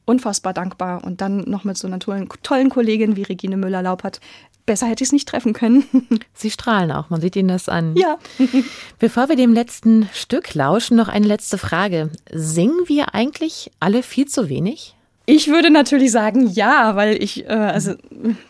unfassbar 0.10 0.54
dankbar. 0.54 1.04
Und 1.04 1.22
dann 1.22 1.42
noch 1.42 1.64
mit 1.64 1.78
so 1.78 1.88
einer 1.88 2.00
tollen, 2.00 2.28
tollen 2.42 2.70
Kollegin 2.70 3.16
wie 3.16 3.24
Regine 3.24 3.58
Müller-Laupert 3.58 4.20
besser 4.70 4.86
hätte 4.86 5.04
ich 5.04 5.08
es 5.08 5.14
nicht 5.14 5.28
treffen 5.28 5.54
können. 5.54 5.84
Sie 6.36 6.52
strahlen 6.52 6.92
auch, 6.92 7.10
man 7.10 7.22
sieht 7.22 7.36
Ihnen 7.36 7.48
das 7.48 7.68
an. 7.68 7.96
Ja. 7.96 8.20
Bevor 9.00 9.28
wir 9.28 9.36
dem 9.36 9.52
letzten 9.52 10.08
Stück 10.14 10.54
lauschen, 10.54 10.96
noch 10.96 11.08
eine 11.08 11.26
letzte 11.26 11.58
Frage. 11.58 12.12
Singen 12.32 12.82
wir 12.86 13.16
eigentlich 13.16 13.72
alle 13.80 14.04
viel 14.04 14.28
zu 14.28 14.48
wenig? 14.48 14.96
Ich 15.26 15.48
würde 15.48 15.72
natürlich 15.72 16.12
sagen, 16.12 16.48
ja, 16.50 16.96
weil 16.96 17.22
ich, 17.22 17.46
äh, 17.46 17.50
also 17.50 17.96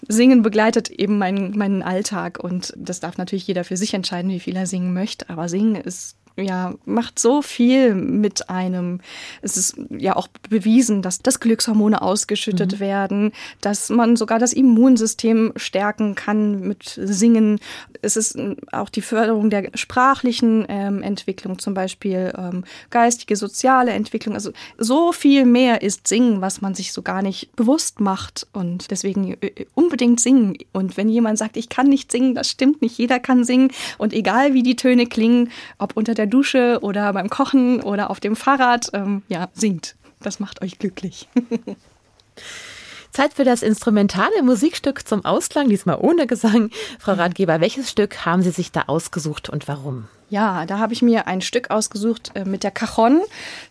Singen 0.09 0.41
begleitet 0.41 0.89
eben 0.89 1.17
meinen, 1.17 1.57
meinen 1.57 1.83
Alltag 1.83 2.37
und 2.43 2.73
das 2.75 2.99
darf 2.99 3.17
natürlich 3.17 3.47
jeder 3.47 3.63
für 3.63 3.77
sich 3.77 3.93
entscheiden, 3.93 4.29
wie 4.29 4.41
viel 4.41 4.57
er 4.57 4.67
singen 4.67 4.93
möchte. 4.93 5.29
Aber 5.29 5.47
Singen 5.47 5.75
ist 5.75 6.17
ja, 6.41 6.73
macht 6.85 7.19
so 7.19 7.41
viel 7.41 7.95
mit 7.95 8.49
einem. 8.49 9.01
Es 9.41 9.57
ist 9.57 9.77
ja 9.89 10.15
auch 10.15 10.27
bewiesen, 10.49 11.01
dass, 11.01 11.19
dass 11.19 11.39
Glückshormone 11.39 12.01
ausgeschüttet 12.01 12.73
mhm. 12.73 12.79
werden, 12.79 13.31
dass 13.61 13.89
man 13.89 14.15
sogar 14.15 14.39
das 14.39 14.53
Immunsystem 14.53 15.53
stärken 15.55 16.15
kann 16.15 16.61
mit 16.61 16.99
Singen. 17.01 17.59
Es 18.01 18.15
ist 18.15 18.37
auch 18.71 18.89
die 18.89 19.01
Förderung 19.01 19.49
der 19.49 19.71
sprachlichen 19.75 20.65
ähm, 20.69 21.01
Entwicklung, 21.01 21.59
zum 21.59 21.73
Beispiel 21.73 22.33
ähm, 22.37 22.63
geistige, 22.89 23.35
soziale 23.35 23.91
Entwicklung. 23.91 24.35
Also 24.35 24.51
so 24.77 25.11
viel 25.11 25.45
mehr 25.45 25.81
ist 25.81 26.07
Singen, 26.07 26.41
was 26.41 26.61
man 26.61 26.75
sich 26.75 26.93
so 26.93 27.01
gar 27.01 27.21
nicht 27.21 27.55
bewusst 27.55 27.99
macht. 27.99 28.47
Und 28.53 28.91
deswegen 28.91 29.37
äh, 29.41 29.65
unbedingt 29.73 30.19
singen. 30.19 30.57
Und 30.71 30.97
wenn 30.97 31.09
jemand 31.09 31.37
sagt, 31.37 31.57
ich 31.57 31.69
kann 31.69 31.87
nicht 31.87 32.11
singen, 32.11 32.35
das 32.35 32.49
stimmt 32.49 32.81
nicht. 32.81 32.97
Jeder 32.97 33.19
kann 33.19 33.43
singen. 33.43 33.71
Und 33.97 34.13
egal 34.13 34.53
wie 34.53 34.63
die 34.63 34.75
Töne 34.75 35.05
klingen, 35.05 35.49
ob 35.77 35.95
unter 35.97 36.13
der 36.13 36.27
Dusche 36.29 36.79
oder 36.81 37.13
beim 37.13 37.29
Kochen 37.29 37.81
oder 37.81 38.09
auf 38.09 38.19
dem 38.19 38.35
Fahrrad, 38.35 38.89
ähm, 38.93 39.23
ja, 39.27 39.49
singt. 39.53 39.95
Das 40.21 40.39
macht 40.39 40.61
euch 40.61 40.79
glücklich. 40.79 41.27
Zeit 43.11 43.33
für 43.33 43.43
das 43.43 43.63
instrumentale 43.63 44.43
Musikstück 44.43 45.07
zum 45.07 45.25
Ausklang, 45.25 45.69
diesmal 45.69 45.97
ohne 45.99 46.27
Gesang. 46.27 46.69
Frau 46.99 47.13
Ratgeber, 47.13 47.59
welches 47.59 47.89
Stück 47.89 48.25
haben 48.25 48.41
Sie 48.41 48.51
sich 48.51 48.71
da 48.71 48.83
ausgesucht 48.87 49.49
und 49.49 49.67
warum? 49.67 50.07
Ja, 50.29 50.65
da 50.67 50.77
habe 50.77 50.93
ich 50.93 51.01
mir 51.01 51.27
ein 51.27 51.41
Stück 51.41 51.71
ausgesucht 51.71 52.31
äh, 52.35 52.45
mit 52.45 52.63
der 52.63 52.69
Cajon, 52.69 53.21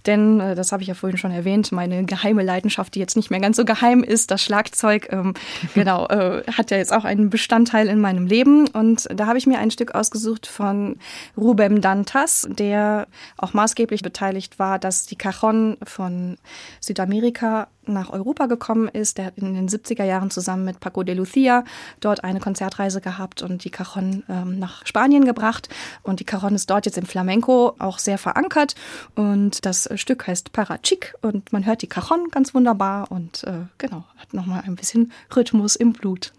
denn 0.07 0.41
äh, 0.41 0.55
das 0.57 0.73
habe 0.73 0.83
ich 0.83 0.89
ja 0.89 0.95
vorhin 0.95 1.17
schon 1.17 1.31
erwähnt, 1.31 1.71
meine 1.71 2.05
geheime 2.05 2.43
Leidenschaft, 2.43 2.97
die 2.97 2.99
jetzt 2.99 3.17
nicht 3.17 3.31
mehr 3.31 3.39
ganz 3.39 3.57
so 3.57 3.65
geheim 3.65 4.03
ist, 4.03 4.33
das 4.33 4.43
Schlagzeug, 4.43 5.09
ähm, 5.13 5.35
genau, 5.75 6.09
äh, 6.09 6.43
hat 6.53 6.73
ja 6.73 6.77
jetzt 6.77 6.93
auch 6.93 7.05
einen 7.05 7.31
Bestandteil 7.31 7.87
in 7.87 8.01
meinem 8.01 8.27
Leben. 8.27 8.67
Und 8.69 9.09
da 9.15 9.27
habe 9.27 9.39
ich 9.39 9.47
mir 9.47 9.59
ein 9.59 9.71
Stück 9.71 9.95
ausgesucht 9.95 10.47
von 10.47 10.97
Rubem 11.37 11.81
Dantas, 11.81 12.49
der 12.51 13.07
auch 13.37 13.53
maßgeblich 13.53 14.03
beteiligt 14.03 14.59
war, 14.59 14.81
dass 14.81 15.07
die 15.07 15.17
Cajon 15.17 15.77
von 15.85 16.39
Südamerika 16.81 17.69
nach 17.89 18.11
Europa 18.11 18.47
gekommen 18.47 18.89
ist. 18.89 19.19
Der 19.19 19.27
hat 19.27 19.39
in 19.39 19.55
den 19.55 19.69
70er 19.69 20.05
Jahren 20.05 20.31
zusammen 20.31 20.65
mit 20.65 20.81
Paco 20.81 21.03
de 21.03 21.15
Lucia 21.15 21.65
dort 22.01 22.23
eine 22.25 22.41
Konzertreise 22.41 23.01
gehabt 23.01 23.43
und 23.43 23.65
die 23.65 23.71
Cajon 23.71 24.23
ähm, 24.29 24.59
nach 24.59 24.87
Spanien 24.87 25.25
gebracht. 25.25 25.69
Und 26.03 26.21
die 26.21 26.25
Cajon 26.25 26.48
Cajon 26.49 26.57
ist 26.57 26.71
dort 26.71 26.87
jetzt 26.87 26.97
im 26.97 27.05
Flamenco 27.05 27.75
auch 27.79 27.99
sehr 27.99 28.17
verankert 28.17 28.75
und 29.15 29.67
das 29.67 29.87
Stück 29.97 30.27
heißt 30.27 30.53
Parachic 30.53 31.15
und 31.21 31.53
man 31.53 31.67
hört 31.67 31.83
die 31.83 31.89
Cajon 31.89 32.31
ganz 32.31 32.55
wunderbar 32.55 33.13
und 33.13 33.45
äh, 33.45 33.67
genau, 33.77 34.05
hat 34.17 34.33
nochmal 34.33 34.63
ein 34.67 34.75
bisschen 34.75 35.13
Rhythmus 35.37 35.77
im 35.77 35.93
Blut. 35.93 36.33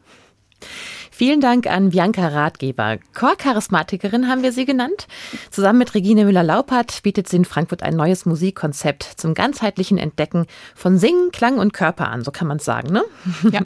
Vielen 1.12 1.41
Dank 1.41 1.68
an 1.68 1.89
Bianca 1.89 2.28
Ratgeber. 2.30 2.97
Chorcharismatikerin 3.14 4.30
haben 4.30 4.41
wir 4.41 4.53
sie 4.53 4.66
genannt. 4.66 5.07
Zusammen 5.51 5.80
mit 5.80 5.93
Regine 5.93 6.24
Müller-Laupert 6.24 7.03
bietet 7.03 7.28
sie 7.28 7.36
in 7.36 7.43
Frankfurt 7.43 7.84
ein 7.84 7.95
neues 7.95 8.26
Musikkonzept 8.26 9.03
zum 9.18 9.34
ganzheitlichen 9.34 9.97
Entdecken 9.97 10.45
von 10.76 10.97
Singen, 10.97 11.32
Klang 11.32 11.57
und 11.57 11.74
Körper 11.74 12.07
an, 12.07 12.24
so 12.24 12.32
kann 12.32 12.47
man 12.47 12.57
es 12.57 12.66
sagen, 12.66 12.93
ne? 12.93 13.03
Ja. 13.51 13.62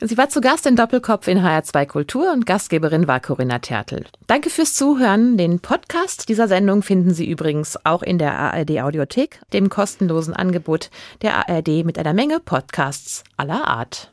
sie 0.00 0.16
war 0.16 0.28
zu 0.28 0.40
Gast 0.40 0.66
in 0.66 0.76
Doppelkopf 0.76 1.26
in 1.26 1.38
HR2 1.38 1.86
Kultur 1.86 2.32
und 2.32 2.46
Gastgeberin 2.46 3.08
war 3.08 3.20
Corinna 3.20 3.58
Tertel. 3.58 4.04
Danke 4.28 4.50
fürs 4.50 4.74
Zuhören. 4.74 5.36
Den 5.36 5.60
Podcast 5.60 6.28
dieser 6.28 6.46
Sendung 6.46 6.82
finden 6.82 7.12
Sie 7.12 7.28
übrigens 7.28 7.76
auch 7.84 8.02
in 8.02 8.18
der 8.18 8.38
ARD 8.38 8.82
Audiothek, 8.82 9.40
dem 9.52 9.68
kostenlosen 9.68 10.34
Angebot 10.34 10.90
der 11.22 11.48
ARD 11.48 11.84
mit 11.84 11.98
einer 11.98 12.12
Menge 12.12 12.38
Podcasts 12.38 13.24
aller 13.36 13.66
Art. 13.66 14.12